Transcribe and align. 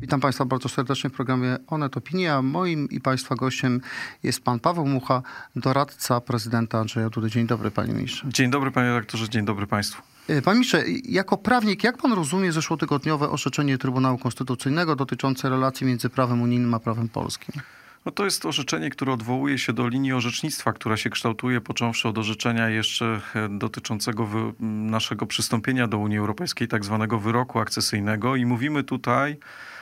Witam 0.00 0.20
Państwa 0.20 0.44
bardzo 0.44 0.68
serdecznie 0.68 1.10
w 1.10 1.12
programie 1.12 1.56
Onet 1.66 1.96
Opinia. 1.96 2.42
Moim 2.42 2.88
i 2.90 3.00
Państwa 3.00 3.34
gościem 3.34 3.80
jest 4.22 4.44
Pan 4.44 4.60
Paweł 4.60 4.86
Mucha, 4.86 5.22
doradca 5.56 6.20
prezydenta 6.20 6.78
Andrzeja 6.78 7.10
Dudy. 7.10 7.30
Dzień 7.30 7.46
dobry 7.46 7.70
Panie 7.70 7.92
Ministrze. 7.92 8.26
Dzień 8.28 8.50
dobry 8.50 8.70
Panie 8.70 8.88
Redaktorze, 8.88 9.28
dzień 9.28 9.44
dobry 9.44 9.66
Państwu. 9.66 10.02
E, 10.28 10.42
Panie 10.42 10.54
Ministrze, 10.54 10.82
jako 11.04 11.36
prawnik, 11.36 11.84
jak 11.84 11.98
Pan 11.98 12.12
rozumie 12.12 12.52
zeszłotygodniowe 12.52 13.30
orzeczenie 13.30 13.78
Trybunału 13.78 14.18
Konstytucyjnego 14.18 14.96
dotyczące 14.96 15.48
relacji 15.48 15.86
między 15.86 16.10
prawem 16.10 16.42
unijnym 16.42 16.74
a 16.74 16.80
prawem 16.80 17.08
polskim? 17.08 17.62
No 18.04 18.12
to 18.12 18.24
jest 18.24 18.46
orzeczenie, 18.46 18.90
które 18.90 19.12
odwołuje 19.12 19.58
się 19.58 19.72
do 19.72 19.88
linii 19.88 20.12
orzecznictwa, 20.12 20.72
która 20.72 20.96
się 20.96 21.10
kształtuje, 21.10 21.60
począwszy 21.60 22.08
od 22.08 22.18
orzeczenia 22.18 22.68
jeszcze 22.68 23.20
e, 23.34 23.48
dotyczącego 23.58 24.26
wy, 24.26 24.52
naszego 24.60 25.26
przystąpienia 25.26 25.88
do 25.88 25.98
Unii 25.98 26.18
Europejskiej, 26.18 26.68
tak 26.68 26.84
zwanego 26.84 27.18
wyroku 27.18 27.58
akcesyjnego. 27.58 28.36
I 28.36 28.46
mówimy 28.46 28.82
tutaj 28.82 29.36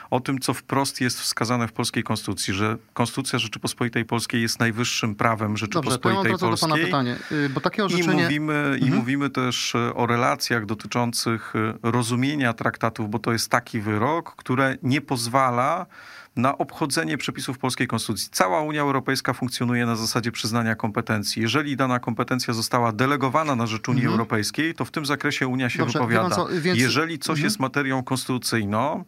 o 0.09 0.19
tym, 0.19 0.39
co 0.39 0.53
wprost 0.53 1.01
jest 1.01 1.19
wskazane 1.19 1.67
w 1.67 1.71
polskiej 1.71 2.03
konstytucji, 2.03 2.53
że 2.53 2.77
Konstytucja 2.93 3.39
Rzeczypospolitej 3.39 4.05
Polskiej 4.05 4.41
jest 4.41 4.59
najwyższym 4.59 5.15
prawem 5.15 5.57
Rzeczypospolitej 5.57 6.31
Dobrze, 6.31 6.39
to 6.39 6.45
ja 6.45 6.49
Polskiej. 6.49 6.69
do 6.69 6.75
pana 6.75 6.85
pytanie, 6.85 7.15
y, 7.45 7.49
bo 7.49 7.61
takie 7.61 7.85
orzeczenie... 7.85 8.21
I 8.21 8.23
mówimy, 8.23 8.53
Mhm. 8.53 8.79
I 8.79 8.91
mówimy 8.91 9.29
też 9.29 9.75
e, 9.75 9.93
o 9.95 10.05
relacjach 10.05 10.65
dotyczących 10.65 11.53
e, 11.55 11.91
rozumienia 11.91 12.53
traktatów, 12.53 13.09
bo 13.09 13.19
to 13.19 13.31
jest 13.31 13.49
taki 13.49 13.79
wyrok, 13.79 14.35
które 14.35 14.77
nie 14.83 15.01
pozwala 15.01 15.85
na 16.35 16.57
obchodzenie 16.57 17.17
przepisów 17.17 17.57
polskiej 17.57 17.87
konstytucji. 17.87 18.29
Cała 18.31 18.61
Unia 18.61 18.81
Europejska 18.81 19.33
funkcjonuje 19.33 19.85
na 19.85 19.95
zasadzie 19.95 20.31
przyznania 20.31 20.75
kompetencji. 20.75 21.41
Jeżeli 21.41 21.75
dana 21.75 21.99
kompetencja 21.99 22.53
została 22.53 22.91
delegowana 22.91 23.55
na 23.55 23.67
rzecz 23.67 23.89
Unii 23.89 24.05
Europejskiej, 24.07 24.73
to 24.75 24.85
w 24.85 24.91
tym 24.91 25.05
zakresie 25.05 25.47
Unia 25.47 25.69
się 25.69 25.83
Mhm. 25.83 25.93
Dobrze, 25.93 25.99
wypowiada. 26.17 26.35
co, 26.35 26.47
więc- 26.61 26.79
Jeżeli 26.79 27.19
coś 27.19 27.29
Mhm. 27.29 27.43
jest 27.43 27.59
materią 27.59 28.03
konstytucyjną, 28.03 29.05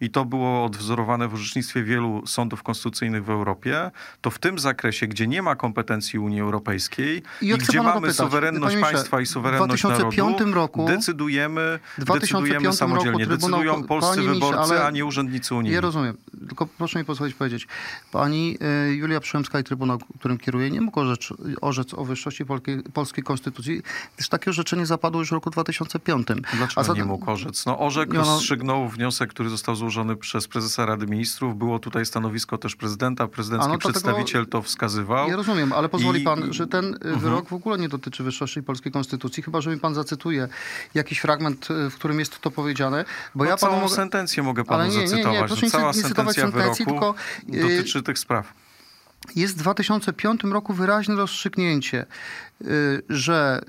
i 0.00 0.10
to 0.10 0.24
było 0.24 0.64
odwzorowane 0.64 1.28
w 1.28 1.34
orzecznictwie 1.34 1.82
wielu 1.82 2.22
sądów 2.26 2.62
konstytucyjnych 2.62 3.24
w 3.24 3.30
Europie, 3.30 3.90
to 4.20 4.30
w 4.30 4.38
tym 4.38 4.58
zakresie, 4.58 5.06
gdzie 5.06 5.26
nie 5.26 5.42
ma 5.42 5.56
kompetencji 5.56 6.18
Unii 6.18 6.40
Europejskiej 6.40 7.22
I 7.42 7.48
i, 7.48 7.58
gdzie 7.58 7.82
mamy 7.82 7.94
dopytać, 7.94 8.16
suwerenność 8.16 8.76
państwa 8.76 9.20
i 9.20 9.26
suwerenność 9.26 9.82
w 9.82 9.86
2005 9.86 10.38
narodu, 10.38 10.54
roku- 10.54 10.86
decydujemy, 10.86 11.78
w 11.98 12.04
2005 12.04 12.20
decydujemy 12.30 12.64
roku 12.66 12.76
samodzielnie. 12.76 13.26
Trybunał- 13.26 13.50
Decydują 13.58 13.84
polscy 13.84 14.20
ministrze, 14.20 14.50
wyborcy, 14.50 14.84
a 14.84 14.90
nie 14.90 15.04
urzędnicy 15.04 15.54
unijni. 15.54 15.74
Ja 15.74 15.80
rozumiem, 15.80 16.16
tylko 16.48 16.66
proszę 16.66 16.98
mi 16.98 17.04
pozwolić 17.04 17.34
powiedzieć. 17.34 17.66
Pani 18.12 18.58
y, 18.90 18.94
Julia 18.94 19.20
Przyłębska 19.20 19.58
i 19.60 19.64
Trybunał, 19.64 19.98
którym 20.18 20.38
kieruje, 20.38 20.70
nie 20.70 20.80
mógł 20.80 21.00
orzec, 21.00 21.28
orzec 21.60 21.94
o 21.94 22.04
wyższości 22.04 22.44
polskiej, 22.46 22.82
polskiej 22.82 23.24
konstytucji, 23.24 23.82
gdyż 24.16 24.28
takie 24.28 24.50
orzeczenie 24.50 24.86
zapadło 24.86 25.20
już 25.20 25.28
w 25.28 25.32
roku 25.32 25.50
2005. 25.50 26.26
Dlaczego 26.56 26.80
A 26.80 26.84
zatem- 26.84 26.96
nie 26.96 27.04
mógł 27.04 27.30
orzec? 27.30 27.66
No 27.66 27.78
orzekł, 27.78 28.12
Nie, 28.12 28.18
no- 28.18 28.24
rozstrzygnął 28.24 28.88
wniosek, 28.88 29.30
który 29.30 29.48
został 29.48 29.74
złożony 29.76 29.83
przez 30.20 30.48
prezesa 30.48 30.86
Rady 30.86 31.06
Ministrów. 31.06 31.58
Było 31.58 31.78
tutaj 31.78 32.06
stanowisko 32.06 32.58
też 32.58 32.76
prezydenta. 32.76 33.28
Prezydencki 33.28 33.68
no 33.68 33.78
to 33.78 33.88
przedstawiciel 33.88 34.46
to 34.46 34.62
wskazywał. 34.62 35.28
Ja 35.28 35.36
rozumiem, 35.36 35.72
ale 35.72 35.88
pozwoli 35.88 36.20
I- 36.20 36.24
pan, 36.24 36.52
że 36.52 36.66
ten 36.66 36.84
y, 36.84 36.88
Mhm. 36.96 37.18
wyrok 37.18 37.48
w 37.48 37.52
ogóle 37.52 37.78
nie 37.78 37.88
dotyczy 37.88 38.22
wyższości 38.22 38.62
polskiej 38.62 38.92
konstytucji, 38.92 39.42
chyba 39.42 39.60
że 39.60 39.70
mi 39.70 39.80
pan 39.80 39.94
zacytuje 39.94 40.48
jakiś 40.94 41.18
fragment, 41.18 41.68
y, 41.70 41.90
w 41.90 41.94
którym 41.94 42.18
jest 42.18 42.40
to 42.40 42.50
powiedziane, 42.50 43.04
bo 43.34 43.44
no, 43.44 43.50
ja 43.50 43.56
całą 43.56 43.80
mogę... 43.80 43.94
sentencję 43.94 44.42
mogę 44.42 44.64
panu 44.64 44.80
Ale 44.80 44.88
nie, 44.90 44.96
nie, 44.96 45.02
nie, 45.02 45.08
zacytować. 45.08 45.38
proszę 45.46 45.54
no, 45.62 45.66
nie 45.66 45.70
cała 45.70 45.86
nie 45.92 46.02
sentencja 46.02 46.42
sentencji, 46.42 46.84
wyroku 46.84 47.14
tylko, 47.48 47.58
y, 47.58 47.62
dotyczy 47.62 48.02
tych 48.02 48.18
spraw. 48.18 48.52
jest 49.36 49.54
w 49.54 49.58
2005 49.58 50.40
roku 50.44 50.72
wyraźne 50.74 51.14
rozstrzygnięcie, 51.14 52.06
że 53.08 53.60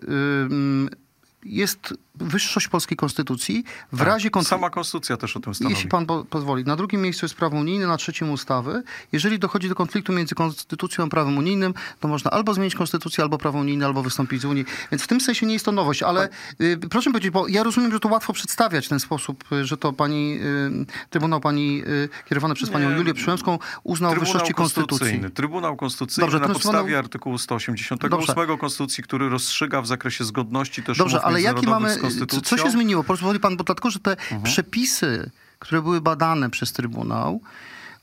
jest 1.43 1.93
wyższość 2.17 2.67
polskiej 2.67 2.97
konstytucji 2.97 3.63
w 3.91 3.97
Tak. 3.97 4.07
razie 4.07 4.29
konfliktu. 4.29 4.49
Sama 4.55 4.69
konstytucja 4.69 5.17
też 5.17 5.37
o 5.37 5.39
tym 5.39 5.55
stanowi. 5.55 5.75
Jeśli 5.75 5.89
pan 5.89 6.05
po, 6.05 6.25
pozwoli. 6.25 6.63
Na 6.63 6.75
drugim 6.75 7.01
miejscu 7.01 7.25
jest 7.25 7.35
prawo 7.35 7.57
unijne, 7.57 7.87
na 7.87 7.97
trzecim 7.97 8.31
ustawy. 8.31 8.83
Jeżeli 9.11 9.39
dochodzi 9.39 9.69
do 9.69 9.75
konfliktu 9.75 10.13
między 10.13 10.35
konstytucją 10.35 11.03
a 11.05 11.07
prawem 11.07 11.37
unijnym, 11.37 11.73
to 11.99 12.07
można 12.07 12.31
albo 12.31 12.53
zmienić 12.53 12.75
konstytucję, 12.75 13.23
albo 13.23 13.37
prawo 13.37 13.59
unijne, 13.59 13.85
albo 13.85 14.03
wystąpić 14.03 14.41
z 14.41 14.45
Unii. 14.45 14.65
Więc 14.91 15.03
w 15.03 15.07
tym 15.07 15.21
sensie 15.21 15.45
nie 15.45 15.53
jest 15.53 15.65
to 15.65 15.71
nowość, 15.71 16.03
ale 16.03 16.29
y, 16.61 16.77
proszę 16.89 17.09
mi 17.09 17.13
powiedzieć, 17.13 17.31
bo 17.31 17.47
ja 17.47 17.63
rozumiem, 17.63 17.91
że 17.91 17.99
to 17.99 18.09
łatwo 18.09 18.33
przedstawiać 18.33 18.85
w 18.85 18.89
ten 18.89 18.99
sposób, 18.99 19.43
y, 19.51 19.65
że 19.65 19.77
to 19.77 19.93
pani, 19.93 20.39
y, 20.41 20.85
Trybunał 21.09 21.41
pani 21.41 21.83
y, 21.87 22.09
kierowany 22.29 22.55
przez 22.55 22.69
panią 22.69 22.89
Nie. 22.89 22.97
Julię 22.97 23.13
Przyłębską 23.13 23.59
uznał 23.83 24.11
Trybunał 24.11 24.33
wyższości 24.33 24.53
konstytucji. 24.53 25.21
Trybunał 25.33 25.75
Konstytucyjny 25.75 26.25
Dobrze, 26.25 26.39
na 26.39 26.53
podstawie 26.53 26.77
Trybunał- 26.77 26.97
artykułu 26.99 27.37
188 27.37 28.09
Dobrze. 28.09 28.57
Konstytucji, 28.59 29.03
który 29.03 29.29
rozstrzyga 29.29 29.81
w 29.81 29.87
zakresie 29.87 30.23
zgodności 30.23 30.83
też 30.83 30.97
Dobrze, 30.97 31.21
ale 31.21 31.41
jaki 31.41 31.67
mamy, 31.67 31.97
konstytucją. 32.05 32.57
co 32.57 32.63
się 32.63 32.69
zmieniło? 32.71 33.03
Pozwoli 33.03 33.39
pan, 33.39 33.57
bo 33.57 33.63
dlatego, 33.63 33.91
że 33.91 33.99
te 33.99 34.11
Mhm. 34.11 34.41
przepisy, 34.43 35.31
które 35.59 35.81
były 35.81 36.01
badane 36.01 36.49
przez 36.49 36.73
Trybunał, 36.73 37.41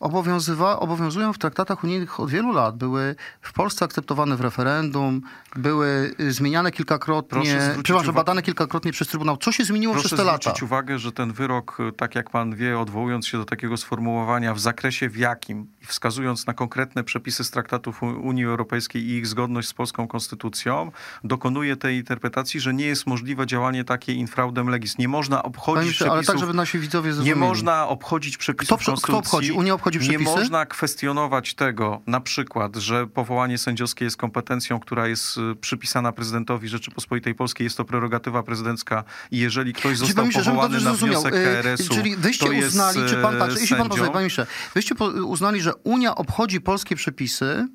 obowiązywa, 0.00 0.80
obowiązują 0.80 1.32
w 1.32 1.38
traktatach 1.38 1.84
unijnych 1.84 2.20
od 2.20 2.30
wielu 2.30 2.52
lat. 2.52 2.76
Były 2.76 3.14
w 3.42 3.52
Polsce 3.52 3.84
akceptowane 3.84 4.36
w 4.36 4.40
referendum, 4.40 5.22
były 5.56 6.14
y, 6.20 6.32
zmieniane 6.32 6.70
Proszę 6.70 6.76
kilkakrotnie, 6.76 7.60
przepraszam, 7.82 8.14
badane 8.14 8.42
kilkakrotnie 8.42 8.92
przez 8.92 9.08
Trybunał. 9.08 9.36
Co 9.36 9.52
się 9.52 9.64
zmieniło 9.64 9.94
Proszę 9.94 10.08
przez 10.08 10.18
te 10.18 10.24
lata? 10.24 10.38
zwrócić 10.42 10.62
uwagę, 10.62 10.98
że 10.98 11.12
ten 11.12 11.32
wyrok, 11.32 11.78
tak 11.96 12.14
jak 12.14 12.30
pan 12.30 12.54
wie, 12.56 12.78
odwołując 12.78 13.26
się 13.26 13.38
do 13.38 13.44
takiego 13.44 13.76
sformułowania 13.76 14.54
w 14.54 14.60
zakresie 14.60 15.08
w 15.08 15.16
jakim 15.16 15.66
wskazując 15.86 16.46
na 16.46 16.54
konkretne 16.54 17.04
przepisy 17.04 17.44
z 17.44 17.50
traktatów 17.50 18.02
Unii 18.02 18.44
Europejskiej 18.44 19.02
i 19.02 19.10
ich 19.16 19.26
zgodność 19.26 19.68
z 19.68 19.74
polską 19.74 20.08
konstytucją, 20.08 20.92
dokonuje 21.24 21.76
tej 21.76 21.96
interpretacji, 21.96 22.60
że 22.60 22.74
nie 22.74 22.84
jest 22.86 23.06
możliwe 23.06 23.46
działanie 23.46 23.84
takie 23.84 24.12
infraudem 24.12 24.68
legis. 24.68 24.98
Nie 24.98 25.08
można 25.08 25.36
Panie 25.36 25.48
obchodzić 25.48 26.02
ale 26.02 26.10
przepisów... 26.10 26.26
tak, 26.26 26.38
żeby 26.38 26.54
nasi 26.54 26.78
widzowie 26.78 27.08
Nie 27.08 27.14
zrozumieli. 27.14 27.40
można 27.40 27.88
obchodzić 27.88 28.36
przepisów 28.36 28.68
Kto 28.68 28.76
prze- 28.76 28.84
kto 28.84 29.12
konstytucji. 29.12 29.18
obchodzi? 29.28 29.52
Unia 29.52 29.74
obchodzi 29.74 29.98
Nie 29.98 30.08
przepisy? 30.08 30.30
można 30.30 30.66
kwestionować 30.66 31.54
tego, 31.54 32.00
na 32.06 32.20
przykład, 32.20 32.76
że 32.76 33.06
powołanie 33.06 33.58
sędziowskie 33.58 34.04
jest 34.04 34.16
kompetencją, 34.16 34.80
która 34.80 35.06
jest 35.06 35.36
y, 35.36 35.56
przypisana 35.60 36.12
prezydentowi 36.12 36.68
Rzeczypospolitej 36.68 37.34
Polskiej. 37.34 37.64
Jest 37.64 37.76
to 37.76 37.84
prerogatywa 37.84 38.42
prezydencka 38.42 39.04
i 39.30 39.38
jeżeli 39.38 39.72
ktoś 39.72 39.82
Czyli, 39.84 39.96
został 39.96 40.14
panie 40.16 40.24
ministrze, 40.24 40.44
żebym 40.44 40.60
powołany 40.60 40.84
na 40.84 40.92
wniosek 40.94 41.34
y, 41.34 41.44
KRS-u, 41.44 41.94
Czyli 41.94 42.16
wyście 42.16 42.50
uznali, 42.66 42.98
czy 43.08 43.16
pan, 43.16 43.38
patrz, 43.38 43.60
jeśli 43.60 43.76
pan 43.76 43.88
pozwoli, 43.88 44.10
panie 44.10 44.28
wyście 44.74 44.94
uznali, 45.24 45.60
że 45.60 45.71
Unia 45.74 46.14
obchodzi 46.14 46.60
polskie 46.60 46.96
przepisy 46.96 47.68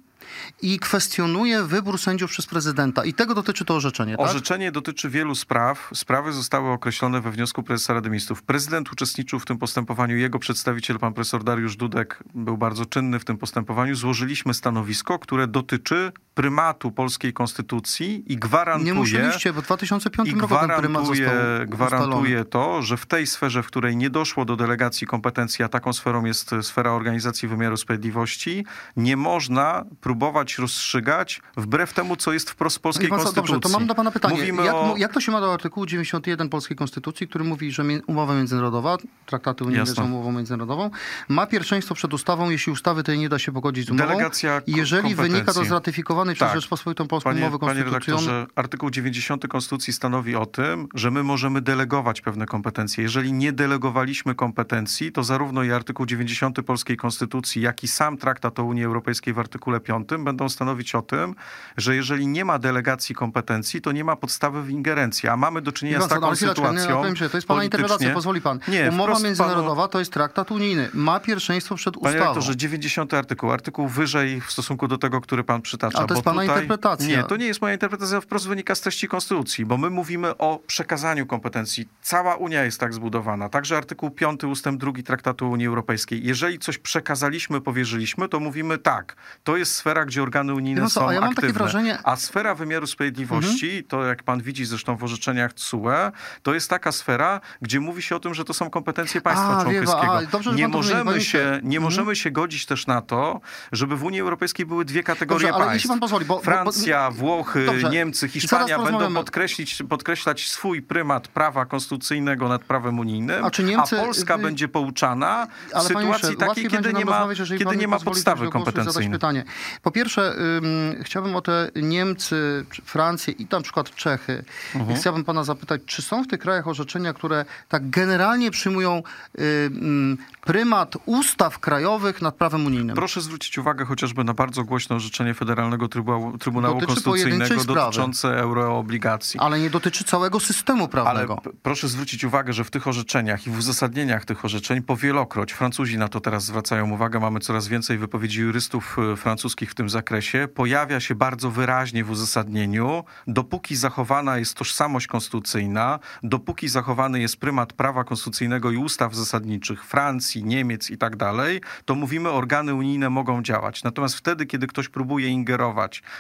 i 0.62 0.80
kwestionuje 0.80 1.64
wybór 1.64 2.00
sędziów 2.00 2.32
przez 2.32 2.46
prezydenta. 2.46 3.06
I 3.06 3.14
tego 3.14 3.36
dotyczy 3.36 3.66
to 3.66 3.76
orzeczenie, 3.76 4.18
tak? 4.18 4.26
Orzeczenie 4.26 4.72
dotyczy 4.72 5.10
wielu 5.10 5.36
spraw. 5.36 5.90
Sprawy 5.94 6.34
zostały 6.34 6.70
określone 6.70 7.22
we 7.22 7.32
wniosku 7.32 7.64
prezesa 7.64 7.94
Rady 7.94 8.10
Ministrów. 8.10 8.44
Prezydent 8.44 8.92
uczestniczył 8.92 9.40
w 9.40 9.46
tym 9.46 9.58
postępowaniu. 9.58 10.18
Jego 10.18 10.40
przedstawiciel, 10.40 11.00
pan 11.00 11.14
profesor 11.14 11.44
Dariusz 11.44 11.76
Dudek, 11.76 12.24
był 12.36 12.58
bardzo 12.58 12.86
czynny 12.86 13.20
w 13.20 13.26
tym 13.26 13.38
postępowaniu. 13.38 13.96
Złożyliśmy 13.96 14.54
stanowisko, 14.54 15.20
które 15.20 15.48
dotyczy 15.48 16.12
prymatu 16.38 16.92
polskiej 16.92 17.34
konstytucji 17.34 18.24
i 18.34 18.38
gwarantuje... 18.38 18.94
Nie 18.94 19.00
musieliście, 19.00 19.54
bo 19.54 19.62
w 19.62 19.66
2005 19.66 20.30
I 20.30 20.32
roku 20.32 20.56
ten 20.56 20.70
prymat 20.78 21.04
gwarantuje, 21.04 21.28
został 21.28 21.68
gwarantuje 21.68 22.46
to, 22.46 22.82
że 22.82 22.98
w 22.98 23.06
tej 23.06 23.28
sferze, 23.28 23.64
w 23.64 23.68
której 23.68 23.98
nie 23.98 24.10
doszło 24.10 24.46
do 24.46 24.56
delegacji 24.56 25.08
kompetencji, 25.08 25.66
a 25.66 25.70
taką 25.70 25.94
sferą 25.94 26.26
jest 26.26 26.56
sfera 26.62 26.92
organizacji 26.92 27.48
wymiaru 27.48 27.78
sprawiedliwości, 27.78 28.66
nie 28.98 29.18
można 29.18 29.86
próbować 30.02 30.58
rozstrzygać 30.58 31.42
wbrew 31.58 31.94
temu, 31.94 32.16
co 32.16 32.34
jest 32.34 32.50
wprost 32.50 32.78
w 32.78 32.80
polskiej 32.80 33.10
pan 33.10 33.20
konstytucji. 33.20 33.54
Dobrze, 33.54 33.70
to 33.70 33.80
mam 33.80 33.88
do 33.88 33.96
pana 33.96 34.12
pytanie. 34.12 34.36
Mówimy 34.36 34.66
Jak, 34.66 34.76
o... 34.76 34.94
jak 34.98 35.14
to 35.14 35.22
się 35.22 35.32
ma 35.32 35.42
do 35.42 35.54
artykułu 35.54 35.86
91 35.86 36.50
Polskiej 36.50 36.78
Konstytucji, 36.78 37.28
który 37.28 37.44
mówi, 37.44 37.72
że 37.72 37.84
umowa 38.08 38.36
międzynarodowa, 38.36 38.98
traktaty 39.26 39.64
unijne 39.64 39.86
są 39.86 40.06
umową 40.06 40.32
międzynarodową, 40.32 40.90
ma 41.30 41.48
pierwszeństwo 41.48 41.96
przed 41.96 42.14
ustawą, 42.14 42.50
jeśli 42.50 42.74
ustawy 42.74 43.04
tej 43.04 43.20
nie 43.20 43.30
da 43.30 43.40
się 43.40 43.52
pogodzić 43.52 43.88
z 43.88 43.90
umową, 43.90 44.08
Delegacja 44.08 44.62
jeżeli 44.68 45.16
wynika 45.16 45.54
to 45.54 45.66
z 45.66 45.72
ratyfikowanej 45.72 46.27
przez 46.36 46.48
Tak. 46.48 46.56
Rzeczpospolitą 46.58 47.08
Polską 47.08 47.30
Panie, 47.30 47.42
umowy 47.42 47.60
panie 47.60 47.84
konstytucyjnej. 47.84 48.26
redaktorze, 48.26 48.48
artykuł 48.56 48.90
90 48.90 49.48
Konstytucji 49.48 49.94
stanowi 49.94 50.36
o 50.36 50.46
tym, 50.46 50.88
że 50.94 51.12
my 51.12 51.24
możemy 51.24 51.62
delegować 51.62 52.22
pewne 52.22 52.46
kompetencje. 52.46 53.04
Jeżeli 53.04 53.34
nie 53.34 53.52
delegowaliśmy 53.54 54.36
kompetencji, 54.36 55.12
to 55.12 55.24
zarówno 55.24 55.64
i 55.64 55.72
artykuł 55.72 56.06
90 56.06 56.62
Polskiej 56.62 56.98
Konstytucji, 56.98 57.62
jak 57.62 57.84
i 57.84 57.88
sam 57.88 58.18
traktat 58.18 58.60
o 58.60 58.64
Unii 58.64 58.84
Europejskiej 58.84 59.34
w 59.34 59.40
artykule 59.40 59.80
5 59.80 60.08
będą 60.20 60.50
stanowić 60.50 60.96
o 60.96 61.02
tym, 61.02 61.36
że 61.78 61.96
jeżeli 61.96 62.28
nie 62.28 62.46
ma 62.46 62.60
delegacji 62.60 63.16
kompetencji, 63.16 63.82
to 63.82 63.92
nie 63.92 64.04
ma 64.04 64.16
podstawy 64.16 64.64
w 64.64 64.70
ingerencji. 64.70 65.30
A 65.30 65.38
mamy 65.38 65.62
do 65.62 65.72
czynienia 65.72 66.02
z 66.02 66.08
taką 66.08 66.30
nie, 66.30 66.36
sytuacją. 66.36 66.98
powiem 66.98 67.16
się, 67.16 67.30
to 67.30 67.38
jest 67.38 67.48
pana 67.48 67.64
interpretacja, 67.64 68.14
pozwoli 68.14 68.42
pan. 68.42 68.60
Nie, 68.68 68.90
Umowa 68.90 69.20
międzynarodowa 69.20 69.88
to 69.88 70.00
jest 70.00 70.14
traktat 70.14 70.52
unijny. 70.52 70.90
Ma 70.94 71.20
pierwszeństwo 71.20 71.76
przed 71.76 71.96
Panie 71.98 72.08
ustawą. 72.16 72.26
rektorze, 72.26 72.56
90 72.56 73.14
artykuł, 73.14 73.52
artykuł 73.52 73.88
wyżej 73.88 74.42
w 74.42 74.52
stosunku 74.52 74.88
do 74.88 74.98
tego, 74.98 75.22
który 75.22 75.44
pan 75.44 75.62
przytacza. 75.62 75.98
Ale 75.98 76.08
to 76.08 76.17
jest 76.18 76.26
pana 76.26 76.42
tutaj... 76.42 76.56
interpretacja. 76.64 77.08
Nie, 77.18 77.24
to 77.24 77.38
nie 77.38 77.46
jest 77.46 77.62
moja 77.62 77.74
interpretacja, 77.74 78.22
wprost 78.22 78.48
wynika 78.48 78.76
z 78.76 78.82
treści 78.82 79.08
Konstytucji, 79.08 79.66
bo 79.66 79.78
my 79.78 79.90
mówimy 79.90 80.38
o 80.38 80.60
przekazaniu 80.68 81.26
kompetencji. 81.26 81.90
Cała 82.02 82.36
Unia 82.36 82.64
jest 82.64 82.80
tak 82.80 82.94
zbudowana. 82.94 83.50
Także 83.50 83.78
artykuł 83.78 84.12
5 84.12 84.44
ustęp 84.44 84.80
2 84.82 84.92
Traktatu 85.06 85.50
Unii 85.52 85.68
Europejskiej. 85.68 86.26
Jeżeli 86.26 86.60
coś 86.60 86.78
przekazaliśmy, 86.78 87.62
powierzyliśmy, 87.62 88.30
to 88.30 88.40
mówimy 88.40 88.78
tak, 88.78 89.16
to 89.44 89.58
jest 89.58 89.76
sfera 89.76 90.06
gdzie 90.06 90.24
organy 90.24 90.54
unijne 90.54 90.82
No 90.82 90.88
co, 90.90 91.00
są 91.00 91.10
a 91.10 91.14
ja 91.14 91.20
mam 91.22 91.30
aktywne. 91.30 91.50
takie 91.50 91.60
wrażenie- 91.60 91.98
A 92.04 92.16
sfera 92.16 92.56
wymiaru 92.56 92.88
sprawiedliwości, 92.88 93.84
to 93.84 94.04
jak 94.06 94.24
pan 94.24 94.42
widzi 94.42 94.66
zresztą 94.66 94.96
w 94.98 95.04
orzeczeniach 95.04 95.54
TSUE, 95.54 96.12
to 96.44 96.54
jest 96.54 96.70
taka 96.70 96.92
sfera, 96.92 97.42
gdzie 97.62 97.80
mówi 97.80 98.02
się 98.02 98.16
o 98.16 98.20
tym, 98.20 98.34
że 98.34 98.44
to 98.46 98.54
są 98.54 98.70
kompetencje 98.70 99.22
państwa 99.22 99.58
A, 99.58 99.64
członkowskiego. 99.64 100.18
a, 100.52 100.54
nie 100.56 100.68
możemy, 100.68 101.22
się, 101.22 101.40
nie 101.64 101.78
Mhm. 101.78 101.84
możemy 101.84 102.16
się 102.16 102.32
godzić 102.32 102.66
też 102.66 102.88
na 102.88 103.02
to, 103.02 103.42
żeby 103.72 103.96
w 103.98 104.04
Unii 104.04 104.22
Europejskiej 104.22 104.66
były 104.66 104.86
dwie 104.86 105.04
kategorie 105.04 105.48
Dobrze, 105.48 105.66
państw. 105.66 105.88
Pozwoli, 106.08 106.26
bo- 106.26 106.40
Francja, 106.42 107.12
Włochy, 107.12 107.66
Dobrze. 107.66 107.90
Niemcy, 107.90 108.28
Hiszpania 108.28 108.80
będą 108.80 109.14
podkreślić, 109.14 109.84
podkreślać 109.90 110.50
swój 110.50 110.82
prymat 110.82 111.28
prawa 111.28 111.66
konstytucyjnego 111.66 112.48
nad 112.48 112.62
prawem 112.64 113.00
unijnym, 113.00 113.46
A 113.46 113.50
Niemcy- 113.64 114.00
a 114.00 114.04
Polska 114.06 114.38
wy- 114.38 114.44
będzie 114.44 114.68
pouczana 114.68 115.48
w 115.70 115.76
Ale 115.76 115.90
panie 115.90 116.14
sytuacji 116.14 116.38
takiej, 116.38 116.68
kiedy 116.68 116.94
nie 116.94 117.06
ma, 117.06 117.28
kiedy 117.58 117.78
nie 117.78 117.88
ma 117.88 118.00
podstawy 118.00 118.50
kompetencyjnej. 118.50 119.12
pytanie. 119.12 119.44
Po 119.82 119.92
pierwsze, 119.92 120.34
ym, 120.58 121.04
chciałbym 121.04 121.36
o 121.36 121.42
te 121.42 121.70
Niemcy, 121.76 122.66
Francję 122.86 123.34
i 123.34 123.48
na 123.52 123.62
przykład 123.62 123.96
Czechy. 123.96 124.44
Mhm. 124.76 124.98
Chciałbym 125.00 125.24
pana 125.24 125.44
zapytać, 125.44 125.82
czy 125.86 126.02
są 126.02 126.24
w 126.24 126.28
tych 126.28 126.40
krajach 126.40 126.68
orzeczenia, 126.68 127.14
które 127.14 127.46
tak 127.70 127.90
generalnie 127.90 128.52
przyjmują 128.52 129.04
ym, 129.40 130.18
prymat 130.46 130.96
ustaw 131.06 131.60
krajowych 131.60 132.22
nad 132.22 132.36
prawem 132.36 132.66
unijnym? 132.66 132.96
Proszę 132.96 133.22
zwrócić 133.22 133.58
uwagę 133.58 133.86
chociażby 133.86 134.24
na 134.24 134.34
bardzo 134.34 134.64
głośne 134.64 134.96
orzeczenie 134.96 135.34
Federalnego 135.34 135.87
Trybunału, 135.90 136.38
Trybunału 136.38 136.82
Konstytucyjnego 136.82 137.64
dotyczące 137.64 138.40
euroobligacji. 138.40 139.40
Ale 139.40 139.60
nie 139.60 139.70
dotyczy 139.70 140.04
całego 140.04 140.40
systemu 140.40 140.80
Ale 140.80 140.88
prawnego. 140.90 141.36
p- 141.38 141.50
proszę 141.64 141.88
zwrócić 141.88 142.24
uwagę, 142.24 142.54
że 142.54 142.64
w 142.64 142.72
tych 142.72 142.88
orzeczeniach 142.88 143.48
i 143.48 143.50
w 143.50 143.58
uzasadnieniach 143.58 144.26
tych 144.26 144.46
orzeczeń 144.46 144.82
powielokroć, 144.82 145.54
Francuzi 145.54 145.98
na 145.98 146.08
to 146.08 146.20
teraz 146.22 146.46
zwracają 146.46 146.92
uwagę, 146.92 147.20
mamy 147.20 147.40
coraz 147.40 147.68
więcej 147.68 147.98
wypowiedzi 147.98 148.42
jurystów 148.42 148.98
e, 149.14 149.16
francuskich 149.16 149.72
w 149.72 149.76
tym 149.76 149.90
zakresie, 149.90 150.48
pojawia 150.56 151.00
się 151.00 151.16
bardzo 151.16 151.52
wyraźnie 151.52 152.04
w 152.04 152.10
uzasadnieniu, 152.12 153.04
dopóki 153.28 153.76
zachowana 153.76 154.38
jest 154.38 154.54
tożsamość 154.56 155.08
konstytucyjna, 155.08 156.00
dopóki 156.24 156.68
zachowany 156.68 157.20
jest 157.20 157.38
prymat 157.38 157.74
prawa 157.74 158.04
konstytucyjnego 158.04 158.72
i 158.72 158.78
ustaw 158.78 159.16
zasadniczych 159.16 159.86
Francji, 159.86 160.44
Niemiec 160.44 160.90
i 160.90 160.98
tak 160.98 161.16
dalej, 161.16 161.62
to 161.86 161.96
mówimy, 161.96 162.30
organy 162.30 162.74
unijne 162.74 163.10
mogą 163.10 163.42
działać. 163.44 163.84
Natomiast 163.84 164.16
wtedy, 164.16 164.46
kiedy 164.46 164.68
ktoś 164.68 164.90
próbuje 164.90 165.28
ingerować 165.28 165.77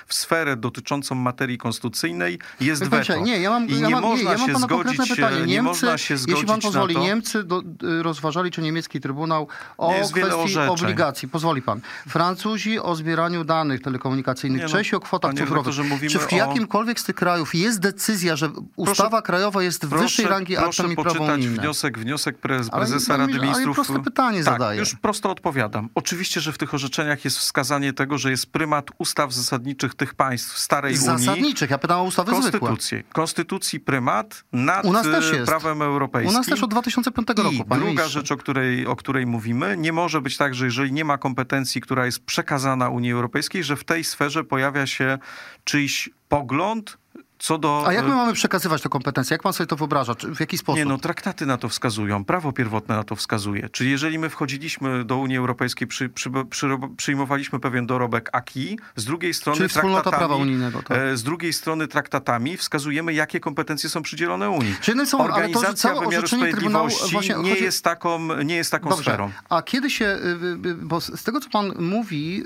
w 0.07 0.13
sferę 0.13 0.55
dotyczącą 0.57 1.15
materii 1.15 1.57
konstytucyjnej, 1.57 2.39
jest 2.59 2.83
weto. 2.83 3.19
Nie, 3.21 3.39
ja 3.39 3.49
mam, 3.49 3.67
I 3.67 3.79
ja 3.79 3.87
nie 3.87 3.95
mam, 3.95 4.03
nie, 4.03 4.09
można 4.09 4.31
ja 4.31 4.37
mam 4.37 4.47
się 4.49 4.55
zgodzić, 4.55 5.09
pytanie. 5.09 5.35
e, 5.35 5.39
Niemcy, 5.39 5.47
nie 5.51 5.61
można 5.61 5.97
się 5.97 6.17
zgodzić 6.17 6.33
jeśli 6.35 6.47
pan 6.47 6.61
pozwoli, 6.61 6.95
to. 6.95 7.01
Niemcy 7.01 7.43
do, 7.43 7.59
y, 7.83 8.03
rozważali, 8.03 8.51
czy 8.51 8.61
niemiecki 8.61 8.99
trybunał 9.01 9.47
o 9.77 9.93
kwestii 10.13 10.59
obligacji. 10.69 11.27
Pozwoli 11.27 11.61
pan. 11.61 11.81
Francuzi 12.07 12.79
o 12.79 12.95
zbieraniu 12.95 13.43
danych 13.43 13.81
telekomunikacyjnych, 13.81 14.61
Nie 14.61 14.67
no, 14.67 14.71
Czesi 14.71 14.95
o 14.95 14.99
kwotach 14.99 15.33
cyfrowych. 15.33 15.75
Czy 16.09 16.19
w 16.19 16.31
jakimkolwiek 16.31 16.99
z 16.99 17.03
tych 17.03 17.15
krajów 17.15 17.55
jest 17.55 17.79
decyzja, 17.79 18.35
że 18.35 18.49
ustawa 18.75 19.21
krajowa 19.21 19.63
jest 19.63 19.85
wyższej 19.85 20.25
rangi 20.25 20.55
proszę 20.55 20.83
aktem 20.83 20.91
i 20.91 20.95
poczytać 20.95 21.47
wniosek, 21.47 21.99
wniosek 21.99 22.37
prez, 22.37 22.67
Ale 22.71 22.85
prezesa 22.85 23.17
pan 23.17 23.27
mi- 23.27 23.33
Rady 23.33 23.39
ale 23.39 23.47
Ministrów. 23.47 23.75
proste 23.75 24.03
pytanie 24.03 24.43
tak, 24.43 24.53
zadaję. 24.53 24.79
już 24.79 24.95
prosto 24.95 25.31
odpowiadam. 25.31 25.89
Oczywiście, 25.95 26.41
że 26.41 26.51
w 26.51 26.57
tych 26.57 26.73
orzeczeniach 26.73 27.25
jest 27.25 27.37
wskazanie 27.37 27.93
tego, 27.93 28.17
że 28.17 28.31
jest 28.31 28.51
prymat 28.51 28.87
ustaw 28.97 29.33
zasadniczych 29.47 29.95
tych 29.95 30.15
państw 30.15 30.57
starej 30.57 30.93
Unii. 30.93 31.05
Zasadniczych. 31.05 31.69
Ja 31.69 31.77
pytam 31.77 31.99
o 31.99 32.03
ustawy 32.03 32.31
zwykłe. 32.41 32.59
Konstytucji. 32.59 33.03
Konstytucji 33.13 33.79
prymat 33.79 34.43
nad 34.53 34.85
U 34.85 34.91
nas 34.93 35.03
też 35.03 35.33
e, 35.33 35.35
jest. 35.35 35.47
prawem 35.47 35.81
europejskim. 35.81 36.35
U 36.35 36.37
nas 36.37 36.47
też 36.47 36.63
od 36.63 36.69
2005 36.69 37.27
roku, 37.27 37.39
I 37.53 37.57
panie 37.57 37.65
druga 37.67 37.83
ministrze. 37.83 38.09
rzecz, 38.19 38.31
o 38.31 38.37
której, 38.37 38.87
o 38.87 38.95
której 38.95 39.25
mówimy, 39.25 39.75
nie 39.77 39.93
może 39.93 40.21
być 40.21 40.37
tak, 40.37 40.55
że 40.55 40.65
jeżeli 40.65 40.91
nie 40.91 41.05
ma 41.05 41.17
kompetencji, 41.17 41.81
która 41.81 42.05
jest 42.05 42.19
przekazana 42.19 42.89
Unii 42.89 43.11
Europejskiej, 43.11 43.63
że 43.63 43.75
w 43.75 43.83
tej 43.83 44.03
sferze 44.03 44.43
pojawia 44.43 44.87
się 44.87 45.17
czyjś 45.63 46.09
pogląd 46.29 46.97
co 47.39 47.57
do... 47.57 47.83
A 47.87 47.93
jak 47.93 48.05
my 48.05 48.11
e, 48.11 48.15
mamy 48.15 48.33
przekazywać 48.33 48.81
te 48.81 48.89
kompetencje? 48.89 49.33
Jak 49.33 49.41
pan 49.41 49.53
sobie 49.53 49.67
to 49.67 49.75
wyobraża? 49.75 50.15
Czy 50.15 50.35
w 50.35 50.39
jaki 50.39 50.57
sposób? 50.57 50.77
Nie, 50.77 50.85
no 50.85 50.97
traktaty 50.97 51.45
na 51.45 51.57
to 51.57 51.69
wskazują, 51.69 52.25
prawo 52.25 52.51
pierwotne 52.51 52.95
na 52.95 53.03
to 53.03 53.15
wskazuje. 53.15 53.69
Czyli 53.69 53.91
jeżeli 53.91 54.19
my 54.19 54.29
wchodziliśmy 54.29 55.05
do 55.05 55.17
Unii 55.17 55.37
Europejskiej, 55.37 55.87
przy, 55.87 56.09
przy, 56.09 56.29
przy, 56.49 56.67
przyjmowaliśmy 56.97 57.59
pewien 57.59 57.87
dorobek 57.87 58.29
AKI, 58.33 58.79
z 58.95 59.05
drugiej 59.05 59.33
strony 59.33 59.57
Czyli 59.57 59.69
wspólnota 59.69 60.11
prawa 60.11 60.35
unijnego, 60.35 60.83
tak. 60.83 60.97
e, 60.97 61.17
z 61.17 61.23
drugiej 61.23 61.53
strony 61.53 61.87
traktatami 61.87 62.57
wskazujemy, 62.57 63.13
jakie 63.13 63.39
kompetencje 63.39 63.89
są 63.89 64.01
przydzielone 64.01 64.49
Unii. 64.49 64.75
Czy 64.81 64.91
jedne 64.91 65.05
są- 65.05 65.17
ale 65.17 65.27
to, 65.27 65.33
Organizacja 65.35 65.73
całe 65.73 66.05
wymiaru 66.05 66.27
Sprawiedliwości 66.27 67.11
właśnie 67.11 67.35
nie, 67.35 67.49
chodzi- 67.49 67.63
jest 67.63 67.83
taką, 67.83 68.43
nie 68.43 68.55
jest 68.55 68.71
taką 68.71 68.89
Dobrze. 68.89 69.03
sferą. 69.03 69.31
A 69.49 69.61
kiedy 69.61 69.89
się, 69.89 70.05
y, 70.05 70.67
y, 70.69 70.75
bo 70.75 71.01
z 71.01 71.23
tego 71.23 71.39
co 71.39 71.49
pan 71.49 71.71
mówi, 71.79 72.43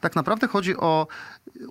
tak 0.00 0.16
naprawdę 0.16 0.48
chodzi 0.48 0.76
o 0.76 1.06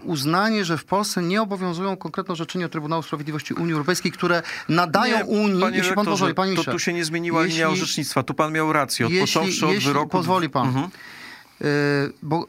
uznanie, 0.04 0.66
że 0.66 0.78
w 0.78 0.86
Polsce 0.86 1.22
nie 1.22 1.42
obowiązują 1.42 1.98
konkretne 1.98 2.36
orzeczenia 2.42 2.70
Trybunału 2.70 3.04
Sprawiedliwości 3.04 3.54
Unii 3.54 3.74
Europejskiej, 3.74 4.12
które 4.12 4.42
nadają 4.70 5.18
Nie, 5.18 5.26
Unii, 5.26 5.62
panie 5.62 5.78
jeśli 5.78 5.94
pan 5.96 6.06
pozwoli, 6.06 6.34
panie 6.34 6.56
to 6.56 6.64
tu 6.64 6.80
się 6.80 6.94
nie 6.94 7.06
zmieniła 7.06 7.42
jeśli- 7.44 7.54
linia 7.54 7.70
orzecznictwa. 7.70 8.24
Tu 8.24 8.34
pan 8.34 8.54
miał 8.54 8.74
rację. 8.74 9.06
Od 9.06 9.12
jeśli, 9.12 9.28
począwszy 9.28 9.66
od 9.68 9.74
jeśli 9.74 9.88
wyroku... 9.88 10.10
pozwoli 10.10 10.50
pan, 10.50 10.68
Mhm. 10.68 10.90
y, 11.62 12.14
bo 12.24 12.48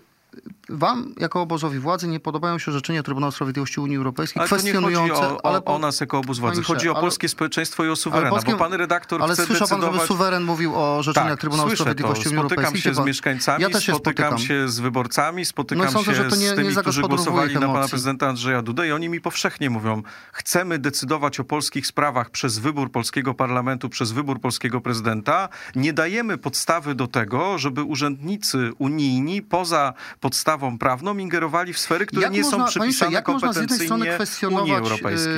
wam 0.72 1.14
jako 1.20 1.40
obozowi 1.40 1.78
władzy 1.78 2.08
nie 2.08 2.20
podobają 2.20 2.58
się 2.58 2.70
orzeczenia 2.70 3.02
Trybunału 3.02 3.32
Sprawiedliwości 3.32 3.80
Unii 3.80 3.96
Europejskiej 3.96 4.40
Ale 4.40 4.48
to 4.48 4.56
nie 4.56 4.60
chodzi 4.62 4.70
kwestionujące, 4.78 5.14
o, 5.28 5.46
ale 5.46 5.58
o, 5.58 5.64
o 5.64 5.78
nas 5.78 6.00
jako 6.00 6.18
obóz 6.18 6.38
władzy. 6.38 6.54
Panie 6.54 6.64
Chodzi 6.66 6.88
o 6.88 6.92
ale- 6.92 7.00
polskie 7.00 7.28
społeczeństwo 7.28 7.84
i 7.84 7.88
o 7.88 7.96
suwerena, 7.96 8.30
polskie- 8.30 8.52
bo 8.52 8.58
pan 8.58 8.72
redaktor 8.72 9.22
ale 9.22 9.34
chce 9.34 9.46
słyszał 9.46 9.68
pan, 9.68 9.78
decydować... 9.80 10.00
żeby 10.00 10.08
suweren 10.08 10.42
mówił 10.44 10.74
o 10.76 10.96
orzeczeniach 10.98 11.30
Tak, 11.30 11.40
Trybunału 11.40 11.70
Sprawiedliwości 11.76 12.24
to. 12.24 12.30
Unii 12.30 12.40
Spotykam 12.40 12.58
Europejskiej. 12.64 12.82
się 12.82 12.88
Wie 12.90 12.94
z 12.94 12.98
pan- 12.98 13.06
mieszkańcami, 13.06 13.62
ja 13.62 13.70
też 13.70 13.84
się 13.84 13.92
spotykam 13.94 14.26
spotykam. 14.28 14.46
się 14.48 14.68
z 14.68 14.80
wyborcami, 14.80 15.44
spotykam 15.44 15.84
No 15.84 15.90
sądzę, 15.90 16.14
się 16.14 16.22
nie- 16.22 16.28
z 16.30 16.32
tymi, 16.32 16.44
nie 16.44 16.52
którzy 16.52 16.74
zagospodarowuje 16.74 17.16
głosowali 17.16 17.54
na 17.54 17.60
pana 17.72 17.88
prezydenta 17.88 18.28
Andrzeja 18.28 18.62
Dudę 18.62 18.88
i 18.88 18.92
oni 18.92 19.08
mi 19.08 19.20
powszechnie 19.20 19.70
mówią, 19.70 20.02
chcemy 20.32 20.78
decydować 20.78 21.40
o 21.40 21.44
polskich 21.44 21.86
sprawach 21.86 22.30
przez 22.30 22.58
wybór 22.58 22.90
polskiego 22.92 23.34
parlamentu, 23.34 23.88
przez 23.88 24.12
wybór 24.12 24.40
polskiego 24.40 24.80
prezydenta. 24.80 25.48
Nie 25.74 25.92
dajemy 25.92 26.38
podstawy 26.38 26.94
do 26.94 27.06
tego, 27.06 27.58
żeby 27.58 27.82
urzędnicy 27.82 28.70
unijni 28.78 29.42
poza 29.42 29.92
podstawą 30.20 30.61
prawną 30.78 31.18
ingerowali 31.18 31.72
w 31.72 31.78
sfery, 31.78 32.06
które 32.06 32.22
Jak 32.22 32.32
nie 32.32 32.42
można- 32.42 32.58
są 32.58 32.64
przypisane 32.80 33.12
jak 33.12 33.24
kompetencyjnie 33.24 34.18
Unii 34.50 34.74
Europejskiej. 34.74 35.32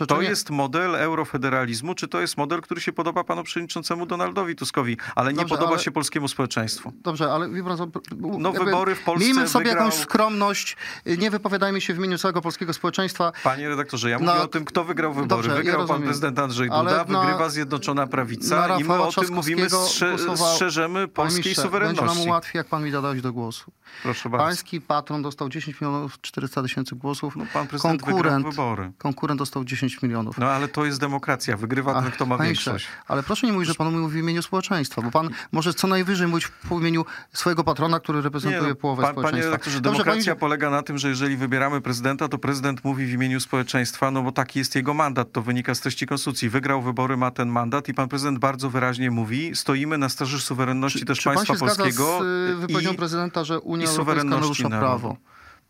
yy, 0.00 0.06
To 0.06 0.22
jest 0.22 0.50
model 0.50 0.96
eurofederalizmu, 0.96 1.94
czy 1.94 2.08
to 2.08 2.20
jest 2.20 2.36
model, 2.36 2.60
który 2.60 2.80
się 2.80 2.92
podoba 2.92 3.24
panu 3.24 3.42
przewodniczącemu 3.44 4.06
Donaldowi 4.06 4.56
Tuskowi, 4.56 4.96
ale 5.14 5.32
nie 5.32 5.36
Dobrze, 5.36 5.54
podoba 5.54 5.72
ale- 5.72 5.82
się 5.82 5.90
polskiemu 5.90 6.28
społeczeństwu. 6.28 6.92
Dobrze, 7.02 7.32
ale 7.32 7.48
pan, 7.48 7.90
No, 8.38 8.52
wybory 8.52 8.94
w 8.94 9.02
Polsce 9.04 9.24
Miejmy 9.24 9.48
sobie 9.48 9.64
wygrał- 9.64 9.84
jakąś 9.86 10.00
skromność, 10.00 10.76
nie 11.18 11.30
wypowiadajmy 11.30 11.80
się 11.80 11.94
w 11.94 11.96
imieniu 11.96 12.18
całego 12.18 12.40
polskiego 12.40 12.72
społeczeństwa. 12.72 13.32
Panie 13.44 13.68
redaktorze, 13.68 14.10
ja 14.10 14.18
mówię 14.18 14.32
o 14.32 14.46
tym, 14.48 14.64
kto 14.64 14.84
wygrał 14.84 15.12
wybory. 15.12 15.28
Dobrze, 15.28 15.50
ja 15.50 15.56
wygrał 15.56 15.76
pan 15.76 15.80
rozumiem. 15.88 16.02
prezydent 16.02 16.38
Andrzej 16.38 16.68
Duda, 16.70 16.82
na- 16.82 17.04
wygrywa 17.04 17.48
Zjednoczona 17.48 18.02
na 18.02 18.06
Prawica 18.06 18.78
i 18.78 18.84
my 18.84 18.94
o 19.02 19.12
tym 19.12 19.34
mówimy, 19.34 19.70
strze- 19.70 20.16
strzeżemy 20.54 21.08
polskiej 21.08 21.38
ministrze, 21.44 21.62
Będzie 21.62 21.78
suwerenności. 21.90 22.18
nam 22.18 22.28
łatwiej, 22.28 22.58
jak 22.58 22.66
pan 22.66 22.84
mi 22.84 22.92
da 22.92 23.02
dojść 23.02 23.22
do 23.22 23.32
głosu. 23.32 23.72
Proszę 24.02 24.28
bardzo. 24.28 24.46
Pański 24.46 24.69
patron 24.80 25.22
dostał 25.22 25.48
10 25.48 25.80
milionów 25.80 26.20
400 26.20 26.62
tysięcy 26.62 26.96
głosów. 26.96 27.36
No, 27.36 27.44
pan 27.52 27.66
prezydent 27.66 28.02
konkurent, 28.02 28.46
wybory. 28.46 28.92
konkurent 28.98 29.38
dostał 29.38 29.64
10 29.64 30.02
milionów. 30.02 30.38
No 30.38 30.46
ale 30.46 30.68
to 30.68 30.84
jest 30.84 31.00
demokracja, 31.00 31.56
wygrywa 31.56 32.02
ten, 32.02 32.10
kto 32.10 32.26
ma 32.26 32.36
panie 32.36 32.48
większość. 32.48 32.86
Ale 33.08 33.22
proszę 33.22 33.46
nie 33.46 33.52
mówić, 33.52 33.68
że 33.68 33.74
pan 33.74 33.98
mówi 33.98 34.14
w 34.14 34.16
imieniu 34.16 34.42
społeczeństwa, 34.42 35.02
bo 35.02 35.10
pan 35.10 35.30
może 35.52 35.74
co 35.74 35.86
najwyżej 35.86 36.28
mówić 36.28 36.46
w 36.46 36.70
imieniu 36.70 37.04
swojego 37.32 37.64
patrona, 37.64 38.00
który 38.00 38.22
reprezentuje 38.22 38.68
no, 38.68 38.74
połowę 38.74 39.02
pan, 39.02 39.14
panie 39.14 39.22
społeczeństwa. 39.22 39.50
redaktorze, 39.50 39.80
Dobrze, 39.80 39.98
demokracja 39.98 40.34
pani- 40.34 40.40
polega 40.40 40.70
na 40.70 40.82
tym, 40.82 40.98
że 40.98 41.08
jeżeli 41.08 41.36
wybieramy 41.36 41.80
prezydenta, 41.80 42.28
to 42.28 42.38
prezydent 42.38 42.84
mówi 42.84 43.06
w 43.06 43.10
imieniu 43.10 43.40
społeczeństwa, 43.40 44.10
no 44.10 44.22
bo 44.22 44.32
taki 44.32 44.58
jest 44.58 44.74
jego 44.74 44.94
mandat, 44.94 45.32
to 45.32 45.42
wynika 45.42 45.74
z 45.74 45.80
treści 45.80 46.06
konstytucji. 46.06 46.48
Wygrał 46.48 46.82
wybory, 46.82 47.16
ma 47.16 47.30
ten 47.30 47.48
mandat 47.48 47.88
i 47.88 47.94
pan 47.94 48.08
prezydent 48.08 48.38
bardzo 48.38 48.70
wyraźnie 48.70 49.10
mówi, 49.10 49.50
stoimy 49.54 49.98
na 49.98 50.08
straży 50.08 50.40
suwerenności 50.40 51.04
też 51.04 51.18
Czy 51.18 51.24
pan 51.24 51.34
państwa 51.34 51.54
się 51.54 51.58
zgadza 51.58 51.76
polskiego 51.76 52.20
z 52.22 52.60
wypowiedzią 52.60 52.92
i 52.92 52.96
prezydenta, 52.96 53.44
że 53.44 53.60
Unia 53.60 53.88
Europejska 53.88 54.40
narusza 54.58 54.68
prawo? 54.98 55.16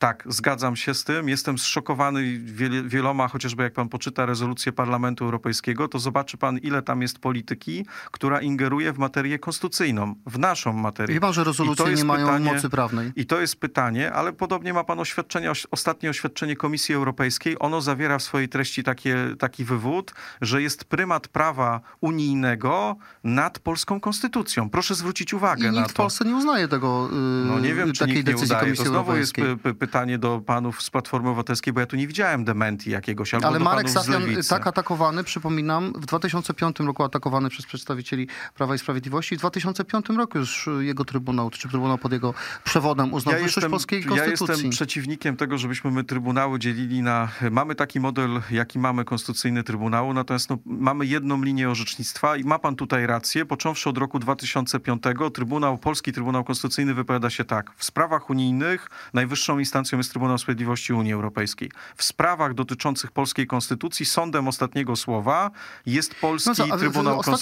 Tak, 0.00 0.24
zgadzam 0.26 0.76
się 0.76 0.94
z 0.94 1.04
tym. 1.04 1.28
Jestem 1.28 1.58
zszokowany 1.58 2.38
wieloma, 2.84 3.28
chociażby 3.28 3.62
jak 3.62 3.72
pan 3.72 3.88
poczyta 3.88 4.26
rezolucję 4.26 4.72
Parlamentu 4.72 5.24
Europejskiego, 5.24 5.88
to 5.88 5.98
zobaczy 5.98 6.36
pan, 6.36 6.58
ile 6.58 6.82
tam 6.82 7.02
jest 7.02 7.18
polityki, 7.18 7.86
która 8.10 8.40
ingeruje 8.40 8.92
w 8.92 8.98
materię 8.98 9.38
konstytucyjną, 9.38 10.14
w 10.26 10.38
naszą 10.38 10.72
materię. 10.72 11.20
Pan, 11.20 11.32
że 11.32 11.40
to 11.44 11.50
rezolucje 11.50 11.90
jest 11.90 12.02
nie 12.02 12.06
mają 12.08 12.26
pytanie- 12.26 12.52
mocy 12.54 12.68
prawnej? 12.70 13.12
I 13.16 13.26
to 13.26 13.40
jest 13.40 13.56
pytanie, 13.56 14.12
ale 14.12 14.32
podobnie 14.32 14.72
ma 14.72 14.84
pan 14.84 15.00
oświadczenie, 15.00 15.50
oś- 15.50 15.66
ostatnie 15.70 16.10
oświadczenie 16.10 16.56
Komisji 16.56 16.94
Europejskiej. 16.94 17.56
Ono 17.60 17.80
zawiera 17.80 18.18
w 18.18 18.22
swojej 18.22 18.48
treści 18.48 18.82
takie, 18.82 19.16
taki 19.38 19.64
wywód, 19.64 20.14
że 20.40 20.62
jest 20.62 20.84
prymat 20.84 21.28
prawa 21.28 21.80
unijnego 22.00 22.96
nad 23.24 23.58
polską 23.58 24.00
konstytucją. 24.00 24.70
Proszę 24.70 24.94
zwrócić 24.94 25.34
uwagę 25.34 25.62
I 25.68 25.72
na 25.72 25.78
nikt 25.80 25.90
w 25.90 25.94
to. 25.94 26.02
Polsce 26.02 26.24
nie 26.24 26.36
uznaje 26.36 26.68
tego, 26.68 27.08
y, 27.12 27.14
No 27.46 27.60
nie 27.60 27.74
wiem, 27.74 27.92
czy 27.92 27.98
takiej 28.00 28.14
nikt 28.16 28.26
nie 28.28 28.32
decyzji 28.34 28.54
udaje. 28.56 28.60
To 28.60 28.66
Komisji 28.66 28.86
znowu 28.86 29.16
jest 29.16 29.38
Europejskiej. 29.38 29.72
py, 29.72 29.74
py, 29.86 29.89
pytanie 29.90 30.18
do 30.18 30.40
panów 30.46 30.82
z 30.82 30.90
Platformy 30.90 31.28
Obywatelskiej, 31.28 31.72
bo 31.72 31.80
ja 31.80 31.86
tu 31.86 31.96
nie 31.96 32.06
widziałem 32.06 32.44
dementi 32.44 32.90
jakiegoś, 32.90 33.34
albo 33.34 33.46
Ale 33.46 33.58
do 33.58 33.64
Marek 33.64 33.90
Safian 33.90 34.22
Lewicy. 34.22 34.48
tak 34.48 34.66
atakowany, 34.66 35.24
przypominam, 35.24 35.92
w 35.92 36.06
2005 36.06 36.80
roku 36.80 37.04
atakowany 37.04 37.50
przez 37.50 37.66
przedstawicieli 37.66 38.28
Prawa 38.54 38.74
i 38.74 38.78
Sprawiedliwości. 38.78 39.36
W 39.36 39.38
2005 39.38 40.08
roku 40.08 40.38
już 40.38 40.68
jego 40.80 41.04
trybunał, 41.04 41.50
czy 41.50 41.68
trybunał 41.68 41.98
pod 41.98 42.12
jego 42.12 42.34
przewodem 42.64 43.12
uznał 43.12 43.34
wyższość 43.42 43.66
polskiej 43.66 44.00
ja 44.00 44.08
konstytucji. 44.08 44.52
jestem 44.52 44.70
przeciwnikiem 44.70 45.36
tego, 45.36 45.58
żebyśmy 45.58 45.90
my 45.90 46.04
trybunały 46.04 46.58
dzielili 46.58 47.02
na... 47.02 47.28
Mamy 47.50 47.74
taki 47.74 48.00
model, 48.00 48.40
jaki 48.50 48.78
mamy 48.78 49.04
konstytucyjny 49.04 49.62
trybunału, 49.62 50.14
natomiast 50.14 50.50
no, 50.50 50.58
mamy 50.66 51.06
jedną 51.06 51.42
linię 51.42 51.70
orzecznictwa 51.70 52.36
i 52.36 52.44
ma 52.44 52.58
pan 52.58 52.76
tutaj 52.76 53.06
rację. 53.06 53.46
Począwszy 53.46 53.88
od 53.88 53.98
roku 53.98 54.18
2005 54.18 55.02
Trybunał, 55.34 55.78
Polski 55.78 56.12
Trybunał 56.12 56.44
Konstytucyjny 56.44 56.94
wypowiada 56.94 57.30
się 57.30 57.44
tak. 57.44 57.70
W 57.76 57.84
sprawach 57.84 58.30
unijnych 58.30 58.90
najwyższą 59.14 59.58
instancją 59.58 59.79
jest 59.98 60.10
Trybunał 60.10 60.38
Sprawiedliwości 60.38 60.92
Unii 60.92 61.12
Europejskiej. 61.12 61.70
W 61.96 62.02
sprawach 62.04 62.54
dotyczących 62.54 63.10
polskiej 63.12 63.46
konstytucji 63.46 64.06
sądem 64.06 64.48
ostatniego 64.48 64.96
słowa 64.96 65.50
jest 65.86 66.14
Polski 66.14 66.48
No 66.50 66.54
co, 66.54 66.64
a 66.64 66.66
w- 66.66 66.76
w- 66.76 66.80
Trybunał 66.80 67.22
ten 67.22 67.34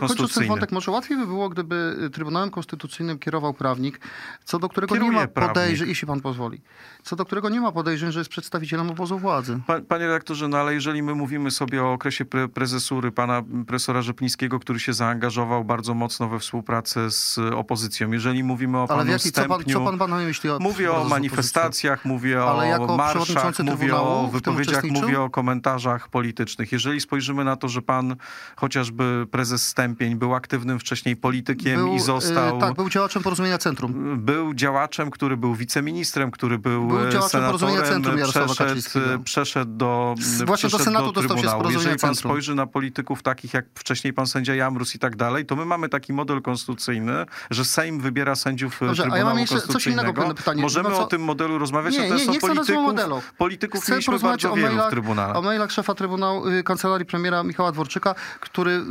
Konstytucyjny. 0.00 0.48
wątek, 0.48 0.72
może 0.72 0.90
łatwiej 0.90 1.16
by 1.18 1.26
było, 1.26 1.48
gdyby 1.48 1.96
y, 2.06 2.10
Trybunałem 2.10 2.50
Konstytucyjnym 2.50 3.18
kierował 3.18 3.54
prawnik, 3.54 4.00
co 4.44 4.58
do 4.58 4.68
którego 4.68 4.94
Kieruje 4.94 5.10
nie 5.12 5.16
ma 5.20 5.26
podejrzeń, 5.26 5.88
jeśli 5.88 6.06
pan 6.08 6.20
pozwoli, 6.20 6.60
co 7.02 7.16
do 7.16 7.24
którego 7.24 7.48
nie 7.48 7.60
ma 7.60 7.72
podejrzeń, 7.72 8.12
że 8.12 8.20
jest 8.20 8.30
przedstawicielem 8.30 8.90
obozu 8.90 9.18
władzy. 9.18 9.60
Pa- 9.66 9.80
Panie 9.80 10.06
redaktorze, 10.06 10.48
no 10.48 10.58
ale 10.58 10.74
jeżeli 10.74 11.02
my 11.02 11.14
mówimy 11.14 11.50
sobie 11.50 11.82
o 11.84 11.92
okresie 11.92 12.24
pre 12.24 12.48
prezesury 12.48 13.12
pana 13.12 13.42
profesora 13.66 14.02
Rzeplińskiego, 14.02 14.60
który 14.60 14.80
się 14.80 14.92
zaangażował 14.92 15.64
bardzo 15.64 15.94
mocno 15.94 16.28
we 16.28 16.38
współpracę 16.38 17.10
z 17.10 17.38
opozycją, 17.38 18.12
jeżeli 18.12 18.44
mówimy 18.44 18.78
o 18.78 18.80
Ale 18.80 18.88
panu 18.88 19.04
w 19.04 19.08
jaki, 19.08 19.32
co, 19.32 19.40
pan, 19.48 19.50
Stępniu, 19.50 19.74
co 19.78 19.84
pan 19.84 19.96
ma 19.96 20.06
na 20.06 20.16
myśli? 20.16 20.50
o 20.50 20.58
Mówię 20.58 20.92
o 20.92 21.04
współpracy 21.04 21.83
manifestacjach, 21.84 22.04
mówię 22.04 22.42
Ale 22.42 22.80
o 22.80 22.96
marszach, 22.96 23.58
mówię 23.58 23.76
Trybunału 23.76 24.24
o 24.24 24.28
wypowiedziach, 24.28 24.84
mówię 24.84 25.20
o 25.20 25.30
komentarzach 25.30 26.08
politycznych. 26.08 26.72
Jeżeli 26.72 27.00
spojrzymy 27.00 27.44
na 27.44 27.56
to, 27.56 27.68
że 27.68 27.82
pan 27.82 28.16
chociażby 28.56 29.26
prezes 29.30 29.68
Stępień 29.68 30.16
był 30.16 30.34
aktywnym 30.34 30.78
wcześniej 30.78 31.16
politykiem 31.16 31.76
Był, 31.76 31.92
i 31.94 31.96
y, 31.96 32.00
został... 32.00 32.60
Tak, 32.60 32.74
był 32.74 32.90
działaczem 32.90 33.22
porozumienia 33.22 33.58
Centrum. 33.58 34.18
Był 34.18 34.54
działaczem, 34.54 35.10
który 35.10 35.36
był 35.36 35.54
wiceministrem, 35.54 36.30
który 36.30 36.58
był, 36.58 36.88
Był 36.88 37.08
e, 37.08 37.12
działaczem 37.12 37.40
Porozumienia 37.40 37.78
senatorem, 37.78 38.02
Centrum 38.02 38.18
Jarosława 38.18 38.54
przeszedł, 38.54 39.10
e, 39.14 39.18
przeszedł 39.24 39.72
do 39.76 40.14
właśnie 40.16 40.46
do 40.46 40.52
przeszedł 40.56 40.84
Senatu 40.84 41.12
dostał 41.12 41.22
się 41.22 41.28
z 41.28 41.28
Trybunału. 41.28 41.62
Porozumienia 41.62 41.90
Jeżeli 41.90 42.00
pan 42.00 42.14
Centrum. 42.14 42.30
spojrzy 42.30 42.54
na 42.54 42.66
polityków 42.66 43.22
takich 43.22 43.54
jak 43.54 43.64
wcześniej 43.74 44.12
pan 44.12 44.26
sędzia 44.26 44.54
Jamrus 44.54 44.94
i 44.94 44.98
tak 44.98 45.16
dalej, 45.16 45.46
to 45.46 45.56
my 45.56 45.64
mamy 45.64 45.88
taki 45.88 46.12
model 46.12 46.42
konstytucyjny, 46.42 47.26
że 47.50 47.64
Sejm 47.64 48.00
wybiera 48.00 48.34
sędziów 48.34 48.82
e, 48.82 48.86
Dobrze, 48.86 49.02
a 49.02 49.06
ja 49.06 49.10
Trybunału 49.10 49.34
mam 49.34 49.38
jeszcze 49.38 49.60
coś 49.60 49.86
innego 49.86 50.34
pytanie. 50.34 50.62
Możemy 50.62 50.88
No 50.88 50.96
co- 50.96 51.02
o 51.02 51.06
tym 51.06 51.22
modelu 51.22 51.58
rozmawiać, 51.64 51.94
Nie, 51.94 52.00
natomiast 52.00 52.26
nie, 52.26 52.32
nie 52.32 52.38
o 52.38 52.40
chcę 52.40 52.48
rozmawiać 52.48 52.70
o 52.70 52.72
polityków, 52.74 52.86
modelu. 52.86 53.22
polityków 53.38 53.82
Chcę 53.82 53.92
mieliśmy 53.92 54.18
bardzo 54.18 54.52
o 54.52 54.54
wielu 54.56 54.68
w 54.68 54.70
mailach, 54.70 54.90
Trybunale. 54.90 55.34
o 55.34 55.42
mailach 55.42 55.72
szefa 55.72 55.94
Trybunału 55.94 56.48
y, 56.48 56.62
Kancelarii 56.62 57.06
Premiera 57.06 57.42
Michała 57.42 57.72
Dworczyka, 57.72 58.14
który 58.40 58.82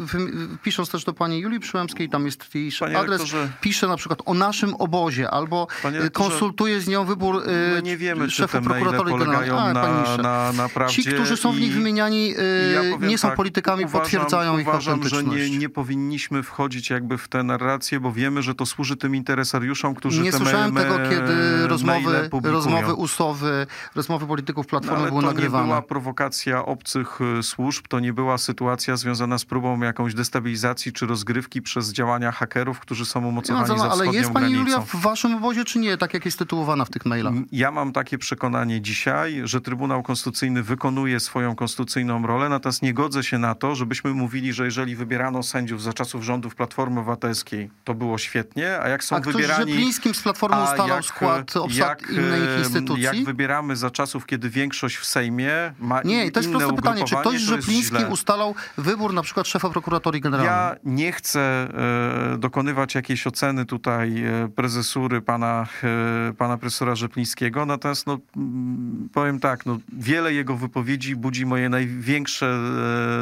pisząc 0.63 0.89
też 0.89 1.03
do 1.03 1.13
pani 1.13 1.39
Julii 1.39 1.59
Przyłębskiej, 1.59 2.09
tam 2.09 2.25
jest 2.25 2.55
jej 2.55 2.71
Panie 2.79 2.99
adres, 2.99 3.21
rektorze- 3.21 3.47
pisze 3.61 3.87
na 3.87 3.97
przykład 3.97 4.19
o 4.25 4.33
naszym 4.33 4.75
obozie, 4.75 5.31
albo 5.31 5.67
y, 5.71 5.83
rektorze, 5.83 6.09
konsultuje 6.29 6.81
z 6.81 6.87
nią 6.87 7.05
wybór 7.05 7.35
y, 7.35 7.39
My 7.75 7.81
nie 7.83 7.97
wiemy, 7.97 8.29
szefa 8.29 8.61
prokuratorii 8.61 9.17
generalnej. 9.17 9.83
A, 9.83 9.85
panie 9.85 10.17
na, 10.17 10.23
na, 10.23 10.53
na 10.53 10.69
prawdzie. 10.69 11.03
Ci, 11.03 11.09
którzy 11.13 11.37
są 11.37 11.51
w 11.51 11.59
nich 11.59 11.73
wymieniani, 11.73 12.33
ja 12.73 13.07
nie 13.07 13.17
są 13.17 13.27
tak, 13.27 13.37
politykami, 13.37 13.85
uważam, 13.85 14.01
potwierdzają 14.01 14.57
ich 14.59 14.67
uważam, 14.67 15.07
że 15.07 15.23
nie, 15.23 15.49
nie 15.57 15.69
powinniśmy 15.69 16.43
wchodzić 16.43 16.89
jakby 16.89 17.17
w 17.17 17.27
tę 17.27 17.43
narrację, 17.43 17.99
bo 17.99 18.11
wiemy, 18.11 18.41
że 18.41 18.55
to 18.55 18.65
służy 18.65 18.97
tym 18.97 19.15
interesariuszom, 19.15 19.95
którzy 19.95 20.21
Nie 20.21 20.31
te 20.31 20.37
słyszałem 20.37 20.73
me- 20.73 20.81
tego, 20.83 20.97
me- 20.97 21.09
kiedy 21.09 21.33
maile 21.33 21.67
rozmowy. 21.67 22.29
Rozmowy 22.63 22.93
usowy, 22.93 23.67
rozmowy 23.95 24.27
polityków 24.27 24.65
No, 24.65 24.69
Platformy 24.69 25.01
ale 25.01 25.09
były 25.09 25.21
to 25.21 25.27
nie 25.27 25.33
nagrywane. 25.33 25.65
była 25.65 25.81
prowokacja 25.81 26.65
obcych 26.65 27.19
y, 27.39 27.43
służb, 27.43 27.87
to 27.87 27.99
nie 27.99 28.13
była 28.13 28.37
sytuacja 28.37 28.97
związana 28.97 29.37
z 29.37 29.45
próbą 29.45 29.79
jakąś 29.81 30.13
destabilizacji 30.13 30.93
czy 30.93 31.05
rozgrywki 31.05 31.61
przez 31.61 31.93
działania 31.93 32.31
hakerów, 32.31 32.79
którzy 32.79 33.05
są 33.05 33.21
Nie 33.21 33.27
umocowani 33.27 33.67
co, 33.67 33.77
za 33.77 33.85
no, 33.85 33.91
ale 33.91 34.07
jest 34.07 34.31
pani 34.31 34.53
granicą. 34.53 34.59
Julia 34.59 34.79
w 34.79 34.95
waszym 34.95 35.35
obozie, 35.35 35.65
czy 35.65 35.79
nie, 35.79 35.97
tak 35.97 36.13
jak 36.13 36.25
jest 36.25 36.39
tytułowana 36.39 36.85
w 36.85 36.89
tych 36.89 37.05
mailach? 37.05 37.33
Ja 37.51 37.71
mam 37.71 37.91
takie 37.93 38.17
przekonanie 38.17 38.81
dzisiaj, 38.81 39.41
że 39.43 39.61
Trybunał 39.61 40.03
Konstytucyjny 40.03 40.63
wykonuje 40.63 41.19
swoją 41.19 41.55
konstytucyjną 41.55 42.27
rolę, 42.27 42.49
natomiast 42.49 42.81
nie 42.81 42.93
godzę 42.93 43.23
się 43.23 43.37
na 43.37 43.55
to, 43.55 43.75
żebyśmy 43.75 44.13
mówili, 44.13 44.53
że 44.53 44.65
jeżeli 44.65 44.95
wybierano 44.95 45.43
sędziów 45.43 45.81
za 45.83 45.93
czasów 45.93 46.23
rządów 46.23 46.55
Platformy 46.55 46.99
Obywatelskiej, 46.99 47.69
to 47.83 47.93
było 47.93 48.17
świetnie, 48.17 48.79
a 48.79 48.89
jak 48.89 49.03
są 49.03 49.15
A 49.15 49.19
ktoś 49.21 49.33
z 49.33 49.35
wybierani... 49.37 49.71
Rzeplińskim 49.71 50.13
z 50.13 50.21
Platformą 50.21 50.57
a 50.57 50.63
ustalał 50.63 50.95
jak, 50.95 51.05
skład 51.05 51.55
obsad 51.57 51.77
jak, 51.77 52.09
innych 52.09 52.49
em, 52.49 52.52
instytucji? 52.59 53.03
Jak 53.03 53.23
wybieramy 53.23 53.75
za 53.75 53.91
czasów, 53.91 54.25
kiedy 54.25 54.49
większość 54.49 54.97
w 54.97 55.05
Sejmie 55.05 55.73
ma 55.79 56.01
Nie, 56.01 56.31
to 56.31 56.39
jest 56.39 56.51
proste 56.51 56.73
pytanie. 56.73 57.03
Czy 57.05 57.15
ktoś 57.15 57.41
źle. 57.41 58.07
ustalał 58.07 58.55
wybór 58.77 59.13
na 59.13 59.21
przykład 59.21 59.47
szefa 59.47 59.69
prokuratorii 59.69 60.21
generalnej? 60.21 60.53
Ja 60.53 60.75
nie 60.83 61.11
chcę 61.11 61.39
e, 61.41 62.37
dokonywać 62.37 62.95
jakiejś 62.95 63.27
oceny 63.27 63.65
tutaj 63.65 64.23
e, 64.25 64.49
prezesury 64.55 65.21
pana, 65.21 65.67
e, 66.29 66.33
pana 66.33 66.57
profesora 66.57 66.95
Rzeplińskiego, 66.95 67.65
natomiast 67.65 68.07
no, 68.07 68.17
powiem 69.13 69.39
tak, 69.39 69.65
no, 69.65 69.79
wiele 69.93 70.33
jego 70.33 70.55
wypowiedzi 70.55 71.15
budzi 71.15 71.45
moje 71.45 71.69
największe 71.69 72.59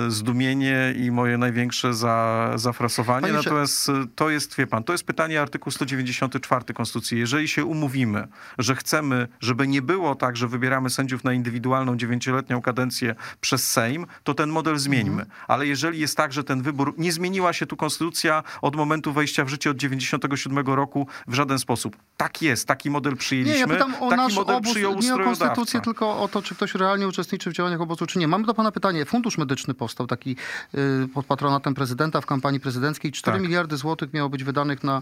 zdumienie 0.08 0.94
i 0.98 1.12
moje 1.12 1.38
największe 1.38 1.94
za, 1.94 2.52
zafrasowanie, 2.56 3.22
Panie 3.22 3.34
natomiast 3.34 3.92
to 4.16 4.30
jest, 4.30 4.56
wie 4.58 4.68
pan, 4.68 4.84
to 4.84 4.94
jest 4.94 5.04
pytanie 5.04 5.42
artykuł 5.42 5.72
194 5.72 6.74
Konstytucji. 6.74 7.20
Jeżeli 7.20 7.48
się 7.48 7.66
umówimy, 7.66 8.28
że 8.58 8.76
chcemy, 8.76 9.21
żeby 9.40 9.68
nie 9.68 9.82
było 9.82 10.16
tak, 10.16 10.38
że 10.38 10.48
wybieramy 10.48 10.90
sędziów 10.90 11.24
na 11.24 11.34
indywidualną 11.34 11.98
dziewięcioletnią 11.98 12.62
kadencję 12.62 13.16
przez 13.42 13.72
Sejm, 13.72 14.06
to 14.24 14.34
ten 14.34 14.50
model 14.50 14.78
zmieńmy. 14.78 15.26
Ale 15.48 15.68
jeżeli 15.68 16.00
jest 16.00 16.18
tak, 16.18 16.34
że 16.34 16.44
ten 16.44 16.62
wybór, 16.62 16.94
nie 16.98 17.12
zmieniła 17.12 17.54
się 17.54 17.66
tu 17.66 17.78
konstytucja 17.78 18.44
od 18.62 18.76
momentu 18.76 19.14
wejścia 19.14 19.46
w 19.46 19.50
życie 19.50 19.72
od 19.72 19.78
97 19.78 20.68
roku 20.68 21.08
w 21.28 21.34
żaden 21.34 21.60
sposób. 21.60 21.98
Tak 22.18 22.42
jest, 22.42 22.68
taki 22.68 22.90
model 22.90 23.18
przyjęliśmy. 23.18 23.56
Nie, 23.56 23.62
ja 23.62 23.68
pytam 23.68 23.96
o 23.96 24.10
taki 24.10 24.22
nasz 24.22 24.36
model 24.36 24.56
obóz, 24.56 24.72
przyjął 24.72 25.00
nie 25.00 25.16
o 25.16 25.20
konstytucję, 25.20 25.82
tylko 25.82 26.20
o 26.20 26.28
to, 26.28 26.42
czy 26.42 26.56
ktoś 26.56 26.76
realnie 26.76 27.08
uczestniczy 27.08 27.50
w 27.50 27.54
działaniach 27.54 27.82
obozu, 27.82 28.06
czy 28.06 28.20
nie. 28.20 28.28
Mamy 28.28 28.46
do 28.46 28.54
pana 28.54 28.72
pytanie. 28.72 29.06
Fundusz 29.06 29.38
Medyczny 29.38 29.74
powstał 29.74 30.08
taki 30.08 30.36
y, 30.76 31.08
pod 31.14 31.26
patronatem 31.26 31.74
prezydenta 31.74 32.22
w 32.22 32.26
kampanii 32.26 32.60
prezydenckiej. 32.60 33.12
4 33.12 33.36
Tak. 33.38 33.44
miliardy 33.44 33.78
złotych 33.78 34.14
miało 34.14 34.30
być 34.30 34.44
wydanych 34.44 34.84
na 34.84 35.02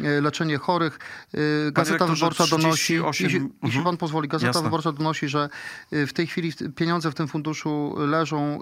y, 0.00 0.20
leczenie 0.20 0.58
chorych. 0.58 0.98
Y, 1.34 1.72
Gazeta 1.72 2.06
Wyborcza 2.06 2.46
donosi, 2.46 3.00
38 3.12 3.50
jeśli, 3.62 3.78
Mhm. 3.78 3.84
pan 3.84 3.96
pozwoli, 3.96 4.28
Gazeta 4.28 4.46
Jasne. 4.48 4.62
Wyborcza 4.62 4.92
donosi, 4.92 5.28
że 5.28 5.48
y, 5.92 6.06
w 6.06 6.12
tej 6.12 6.26
chwili 6.26 6.52
pieniądze 6.76 7.10
w 7.10 7.14
tym 7.14 7.28
funduszu 7.28 7.94
leżą, 7.98 8.60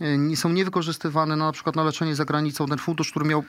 y, 0.00 0.32
y, 0.32 0.36
są 0.36 0.48
niewykorzystywane 0.48 1.36
na, 1.36 1.44
na 1.46 1.52
przykład 1.52 1.76
na 1.76 1.82
leczenie 1.84 2.14
za 2.14 2.24
granicą. 2.24 2.66
Ten 2.66 2.78
fundusz, 2.78 3.10
który 3.10 3.24
miał 3.26 3.44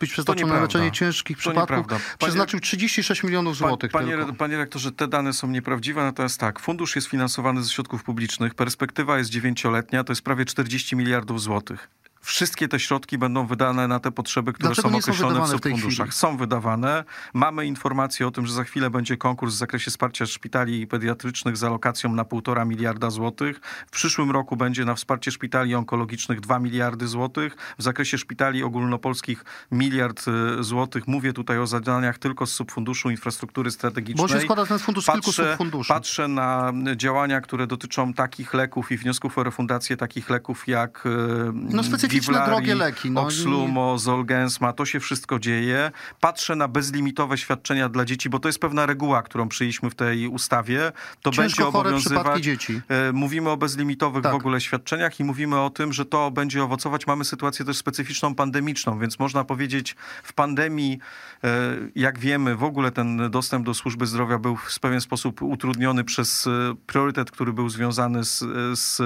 być 0.00 0.12
przeznaczony 0.12 0.52
na 0.52 0.60
leczenie 0.60 0.92
ciężkich 0.92 1.36
To 1.36 1.40
przypadków. 1.40 1.86
Panie- 1.86 2.00
przeznaczył 2.18 2.60
36 2.60 3.22
milionów 3.22 3.56
złotych 3.56 3.90
Panie, 3.90 4.16
tylko. 4.16 4.32
panie 4.32 4.56
rektorze, 4.56 4.92
te 4.92 5.08
dane 5.08 5.32
są 5.32 5.48
nieprawdziwe, 5.48 6.02
natomiast 6.02 6.40
tak, 6.40 6.60
fundusz 6.60 6.96
jest 6.96 7.08
finansowany 7.08 7.62
ze 7.62 7.70
środków 7.70 8.04
publicznych, 8.04 8.54
perspektywa 8.54 9.18
jest 9.18 9.30
dziewięcioletnia, 9.30 10.04
to 10.04 10.12
jest 10.12 10.22
prawie 10.22 10.44
40 10.44 10.96
miliardów 10.96 11.42
złotych. 11.42 11.88
Wszystkie 12.28 12.68
te 12.68 12.80
środki 12.80 13.18
będą 13.18 13.46
wydane 13.46 13.88
na 13.88 14.00
te 14.00 14.10
potrzeby, 14.10 14.52
które 14.52 14.68
Dlaczego 14.68 14.88
są 14.88 14.94
nie 14.94 15.02
są 15.02 15.12
określone 15.12 15.46
w 15.46 15.48
subfunduszach. 15.48 16.14
Są 16.14 16.36
wydawane. 16.36 17.04
Mamy 17.34 17.66
informację 17.66 18.26
o 18.26 18.30
tym, 18.30 18.46
że 18.46 18.52
za 18.52 18.64
chwilę 18.64 18.90
będzie 18.90 19.16
konkurs 19.16 19.54
w 19.54 19.56
zakresie 19.56 19.90
wsparcia 19.90 20.26
szpitali 20.26 20.86
pediatrycznych 20.86 21.56
z 21.56 21.64
alokacją 21.64 22.12
na 22.12 22.24
1,5 22.24 22.66
miliarda 22.66 23.10
złotych. 23.10 23.60
W 23.86 23.90
przyszłym 23.90 24.30
roku 24.30 24.56
będzie 24.56 24.84
na 24.84 24.94
wsparcie 24.94 25.30
szpitali 25.30 25.74
onkologicznych 25.74 26.40
2 26.40 26.58
miliardy 26.58 27.06
złotych. 27.06 27.56
W 27.78 27.82
zakresie 27.82 28.18
szpitali 28.18 28.62
ogólnopolskich 28.62 29.44
miliard 29.72 30.24
y, 30.60 30.64
złotych. 30.64 31.08
Mówię 31.08 31.32
tutaj 31.32 31.58
o 31.58 31.66
zadaniach 31.66 32.18
tylko 32.18 32.46
z 32.46 32.52
subfunduszu 32.52 33.10
infrastruktury 33.10 33.70
strategicznej. 33.70 34.28
Bo 34.28 34.34
się 34.34 34.40
składa 34.40 34.66
ten 34.66 34.78
fundusz 34.78 35.04
z 35.04 35.10
kilku 35.12 35.32
subfunduszy. 35.32 35.88
Patrzę 35.88 36.28
na 36.28 36.72
działania, 36.96 37.40
które 37.40 37.66
dotyczą 37.66 38.14
takich 38.14 38.54
leków 38.54 38.92
i 38.92 38.96
wniosków 38.96 39.38
o 39.38 39.42
refundację 39.42 39.96
takich 39.96 40.30
leków 40.30 40.68
jak 40.68 41.06
e, 41.06 41.52
No, 41.54 41.82
Vivlari, 42.20 42.50
drogie 42.50 42.74
leki, 42.74 43.10
no, 43.10 43.20
Oxlumo, 43.20 43.98
Zolgensma, 43.98 44.72
to 44.72 44.84
się 44.86 45.00
wszystko 45.00 45.38
dzieje. 45.38 45.90
Patrzę 46.20 46.56
na 46.56 46.68
bezlimitowe 46.68 47.38
świadczenia 47.38 47.88
dla 47.88 48.04
dzieci, 48.04 48.28
bo 48.30 48.38
to 48.38 48.48
jest 48.48 48.58
pewna 48.58 48.86
reguła, 48.86 49.22
którą 49.22 49.48
przyjęliśmy 49.48 49.90
w 49.90 49.94
tej 49.94 50.28
ustawie. 50.28 50.92
To 51.22 51.30
Ciężko 51.30 51.42
będzie 51.42 51.66
obowiązywać. 51.78 52.42
dzieci. 52.42 52.80
E, 52.88 53.12
Mówimy 53.12 53.50
o 53.50 53.56
bezlimitowych 53.56 54.22
Tak. 54.22 54.32
w 54.32 54.36
ogóle 54.36 54.60
świadczeniach 54.60 55.20
i 55.20 55.24
mówimy 55.24 55.60
o 55.60 55.70
tym, 55.70 55.92
że 55.92 56.04
to 56.04 56.30
będzie 56.30 56.64
owocować. 56.64 57.06
Mamy 57.06 57.24
sytuację 57.24 57.64
też 57.64 57.76
specyficzną 57.76 58.34
pandemiczną, 58.34 58.98
więc 58.98 59.18
można 59.18 59.44
powiedzieć 59.44 59.96
w 60.22 60.32
pandemii, 60.32 60.98
e, 61.44 61.48
jak 61.94 62.18
wiemy, 62.18 62.56
w 62.56 62.64
ogóle 62.64 62.90
ten 62.90 63.30
dostęp 63.30 63.66
do 63.66 63.74
służby 63.74 64.06
zdrowia 64.06 64.38
był 64.38 64.56
w 64.56 64.80
pewien 64.80 65.00
sposób 65.00 65.42
utrudniony 65.42 66.04
przez 66.04 66.46
e, 66.46 66.50
priorytet, 66.86 67.30
który 67.30 67.52
był 67.52 67.68
związany 67.68 68.24
z, 68.24 68.44
z 68.78 69.00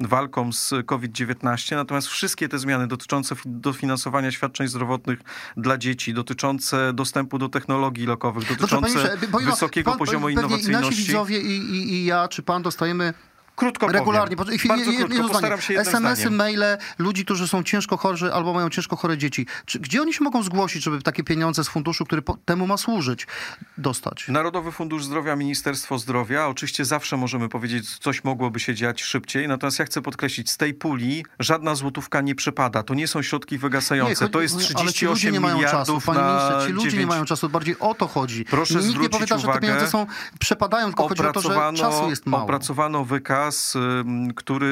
walką 0.00 0.52
z 0.52 0.74
COVID-19. 0.86 1.76
Natomiast 1.76 2.08
wszystkie 2.08 2.37
wszystkie 2.38 2.48
te 2.48 2.58
zmiany 2.58 2.86
dotyczące 2.86 3.34
fi- 3.34 3.42
dofinansowania 3.46 4.30
świadczeń 4.30 4.68
zdrowotnych 4.68 5.18
dla 5.56 5.78
dzieci, 5.78 6.14
dotyczące 6.14 6.92
dostępu 6.92 7.38
do 7.38 7.48
technologii 7.48 8.06
lokowych, 8.06 8.48
dotyczące 8.48 9.16
wysokiego 9.44 9.90
pan- 9.90 9.98
poziomu 9.98 10.26
pewnie 10.26 10.32
i 10.32 10.44
Nasi 10.44 10.46
innowacyjności. 10.68 11.02
widzowie 11.02 11.40
i, 11.40 11.56
i, 11.58 11.92
i 11.92 12.04
ja, 12.04 12.28
czy 12.28 12.42
pan 12.42 12.62
dostajemy 12.62 13.14
Krótko 13.58 13.88
regularnie. 13.88 14.36
powiem. 14.36 14.58
Poczekaj, 14.58 14.78
Bardzo 14.78 14.90
jedno 14.90 15.06
krótko, 15.06 15.28
postaram 15.28 15.60
się 15.60 15.80
SMS-y, 15.80 16.30
maile 16.30 16.64
ludzi, 16.98 17.24
którzy 17.24 17.48
są 17.48 17.62
ciężko 17.62 17.96
chorzy 17.96 18.32
albo 18.34 18.54
mają 18.54 18.70
ciężko 18.70 18.96
chore 18.96 19.18
dzieci. 19.18 19.46
Czy, 19.66 19.78
gdzie 19.78 20.02
oni 20.02 20.14
się 20.14 20.24
mogą 20.24 20.42
zgłosić, 20.42 20.82
żeby 20.84 21.02
takie 21.02 21.24
pieniądze 21.24 21.64
z 21.64 21.68
funduszu, 21.68 22.04
który 22.04 22.22
po, 22.22 22.36
temu 22.44 22.66
ma 22.66 22.76
służyć, 22.76 23.26
dostać? 23.78 24.28
Narodowy 24.28 24.72
Fundusz 24.72 25.04
Zdrowia, 25.04 25.36
Ministerstwo 25.36 25.98
Zdrowia. 25.98 26.46
Oczywiście 26.46 26.84
zawsze 26.84 27.16
możemy 27.16 27.48
powiedzieć, 27.48 27.98
coś 27.98 28.24
mogłoby 28.24 28.60
się 28.60 28.74
dziać 28.74 29.02
szybciej, 29.02 29.48
natomiast 29.48 29.78
ja 29.78 29.84
chcę 29.84 30.02
podkreślić, 30.02 30.50
z 30.50 30.56
tej 30.56 30.74
puli 30.74 31.24
żadna 31.38 31.74
złotówka 31.74 32.20
nie 32.20 32.34
przepada. 32.34 32.82
To 32.82 32.94
nie 32.94 33.08
są 33.08 33.22
środki 33.22 33.58
wygasające. 33.58 34.14
chodzi- 34.14 34.32
to 34.32 34.40
jest 34.40 34.54
ale 34.54 34.64
ci 34.64 34.74
38 34.74 35.08
ludzie 35.10 35.32
nie 35.32 35.40
mają 35.40 35.60
czasu, 35.60 36.00
panie 36.06 36.20
ministrze, 36.20 36.66
ci 36.66 36.72
ludzie 36.72 36.90
9... 36.90 37.00
nie 37.00 37.06
mają 37.06 37.24
czasu, 37.24 37.48
bardziej 37.48 37.78
o 37.78 37.94
to 37.94 38.08
chodzi. 38.08 38.44
Proszę 38.44 38.74
Nikt 38.74 39.00
nie 39.00 39.08
powiada, 39.08 39.38
że 39.38 39.42
te 39.42 39.48
uwagę, 39.48 39.60
pieniądze 39.60 39.88
są, 39.88 40.06
przepadają, 40.38 40.86
tylko 40.86 41.08
chodzi 41.08 41.22
o 41.22 41.32
to, 41.32 41.40
że 41.40 41.72
czasu 41.76 42.10
jest 42.10 42.26
mało. 42.26 42.44
Opracowano 42.44 43.04
wykaz, 43.04 43.47
ym, 43.76 44.34
który, 44.34 44.66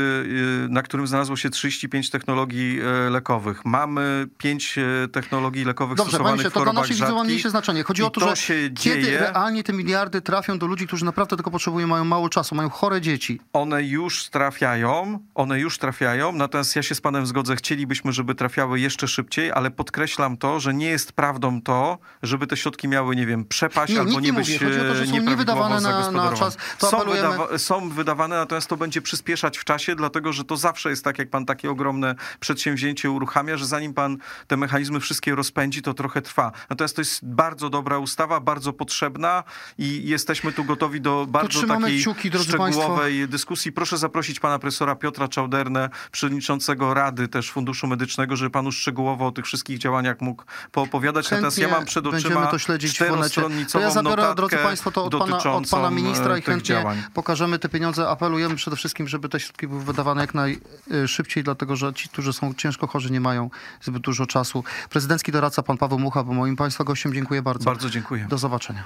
y, 0.67 0.69
na 0.69 0.83
którym 0.83 1.07
znalazło 1.07 1.37
się 1.37 1.51
35 1.51 2.11
technologii 2.11 2.81
e, 2.81 3.11
lekowych. 3.11 3.65
Mamy 3.65 4.27
5 4.39 4.79
e, 4.79 5.09
technologii 5.09 5.65
lekowych 5.65 5.97
Dobrze, 5.97 6.11
stosowanych 6.11 6.39
ministrze, 6.39 6.51
w 6.51 6.65
to 6.65 6.73
dla 6.73 6.73
naszych 6.81 6.97
widzów 6.97 7.15
ma 7.15 7.25
mniejsze 7.25 7.51
znaczenie. 7.51 7.83
Chodzi 7.83 8.03
o 8.03 8.11
to, 8.11 8.21
to 8.21 8.29
że 8.31 8.37
się 8.37 8.55
kiedy 8.55 9.03
dzieje. 9.03 9.19
realnie 9.19 9.63
te 9.65 9.73
miliardy 9.73 10.21
trafią 10.23 10.59
do 10.59 10.67
ludzi, 10.67 10.87
którzy 10.87 11.05
naprawdę 11.05 11.37
tego 11.37 11.51
potrzebują, 11.51 11.87
mają 11.87 12.05
mało 12.05 12.29
czasu, 12.29 12.55
mają 12.55 12.69
chore 12.71 13.01
dzieci. 13.01 13.41
One 13.53 13.83
już 13.83 14.29
trafiają, 14.29 15.19
one 15.35 15.61
już 15.61 15.79
trafiają, 15.79 16.33
natomiast 16.33 16.77
ja 16.77 16.83
się 16.83 16.95
z 16.95 17.01
panem 17.01 17.27
zgodzę, 17.27 17.57
chcielibyśmy, 17.57 18.13
żeby 18.13 18.35
trafiały 18.35 18.81
jeszcze 18.81 19.09
szybciej, 19.09 19.53
ale 19.53 19.71
podkreślam 19.71 20.37
to, 20.37 20.61
że 20.61 20.75
nie 20.75 20.87
jest 20.87 21.13
prawdą 21.13 21.63
to, 21.63 21.99
żeby 22.23 22.47
te 22.47 22.57
środki 22.57 22.89
miały, 22.89 23.17
nie 23.17 23.27
wiem, 23.27 23.45
przepaść 23.45 23.93
Nie, 23.93 24.01
albo 24.01 24.11
nie 24.21 24.21
nie 24.21 24.33
być 24.33 24.49
mówi. 24.49 24.65
Chodzi 24.65 24.81
o 24.81 24.85
to, 24.85 24.95
że 24.95 25.03
e, 25.03 25.07
są 25.07 25.13
nieprawidłowo 25.13 25.69
niewydawane 25.69 25.81
na- 26.13 26.31
na 26.31 26.37
czas. 26.37 26.57
To 26.79 26.91
są, 26.91 26.99
wydawa- 26.99 27.59
są 27.59 27.89
wydawane, 27.91 28.37
natomiast 28.37 28.66
to 28.67 28.77
będzie 28.77 29.03
przyspieszać 29.03 29.59
w 29.59 29.65
czasie, 29.65 29.97
dlatego 29.97 30.33
że 30.33 30.45
to 30.45 30.57
zawsze 30.57 30.91
jest 30.91 31.05
tak, 31.05 31.19
jak 31.19 31.31
pan 31.31 31.47
takie 31.47 31.71
ogromne 31.71 32.15
przedsięwzięcie 32.41 33.11
uruchamia, 33.11 33.57
że 33.57 33.67
zanim 33.67 33.95
pan 33.95 34.17
te 34.47 34.57
mechanizmy 34.57 35.01
wszystkie 35.01 35.35
rozpędzi, 35.35 35.83
to 35.83 35.95
trochę 35.95 36.23
trwa. 36.23 36.53
Natomiast 36.71 36.97
to 36.97 37.01
jest 37.01 37.27
bardzo 37.27 37.71
dobra 37.71 37.99
ustawa, 37.99 38.41
bardzo 38.41 38.73
potrzebna 38.73 39.45
i 39.79 40.09
jesteśmy 40.09 40.53
tu 40.53 40.65
gotowi 40.65 41.01
do 41.01 41.27
bardzo 41.29 41.67
takiej 41.67 42.01
kciuki, 42.01 42.31
szczegółowej 42.39 43.29
dyskusji. 43.29 43.73
Proszę 43.73 43.99
zaprosić 43.99 44.41
pana 44.41 44.59
profesora 44.59 44.97
Piotra 44.97 45.29
Czałdernę, 45.29 45.91
przewodniczącego 46.13 46.95
Rady 46.95 47.29
też 47.29 47.51
Funduszu 47.51 47.87
Medycznego, 47.87 48.37
żeby 48.37 48.51
panu 48.51 48.73
szczegółowo 48.73 49.27
o 49.27 49.33
tych 49.33 49.45
wszystkich 49.45 49.79
działaniach 49.79 50.21
mógł 50.21 50.45
poopowiadać. 50.73 51.31
Natomiast 51.31 51.59
ja 51.59 51.65
Chętnie 51.65 51.79
mam 51.79 51.87
przed 51.87 52.07
oczyma 52.07 52.47
to 52.47 52.59
śledzić 52.59 53.03
Onecie. 53.03 53.15
To 53.15 53.17
czterostronnicową 53.17 53.85
ja 53.85 53.91
zabiorę, 53.91 54.35
drodzy 54.37 54.57
Państwo, 54.57 54.91
to 54.91 55.05
od 55.05 55.19
pana, 55.19 55.37
od 55.37 55.69
pana 55.69 55.91
ministra 55.91 56.35
e, 56.35 56.39
i 56.39 56.43
tych 56.43 56.55
chętnie 56.55 56.75
działań. 56.75 57.03
pokażemy 57.15 57.59
te 57.59 57.69
pieniądze. 57.69 58.09
Apelujemy 58.47 58.57
przede 58.57 58.77
wszystkim, 58.77 59.09
żeby 59.09 59.29
te 59.29 59.41
środki 59.41 59.69
były 59.69 59.85
wydawane 59.85 60.21
jak 60.21 60.35
najszybciej, 60.35 61.45
dlatego 61.45 61.77
że 61.77 61.95
ci, 61.95 62.09
którzy 62.09 62.33
są 62.33 62.55
ciężko 62.55 62.87
chorzy, 62.87 63.11
nie 63.11 63.21
mają 63.21 63.51
zbyt 63.83 64.03
dużo 64.03 64.27
czasu. 64.27 64.65
Prezydencki 64.91 65.33
doradca 65.33 65.63
pan 65.63 65.79
Paweł 65.79 65.99
Mucha 65.99 66.25
był 66.25 66.35
moim 66.35 66.57
Państwa 66.57 66.85
gościem. 66.85 67.15
Dziękuję 67.15 67.43
bardzo. 67.43 67.65
Bardzo 67.65 67.91
dziękuję. 67.91 68.27
Do 68.31 68.39
zobaczenia. 68.39 68.85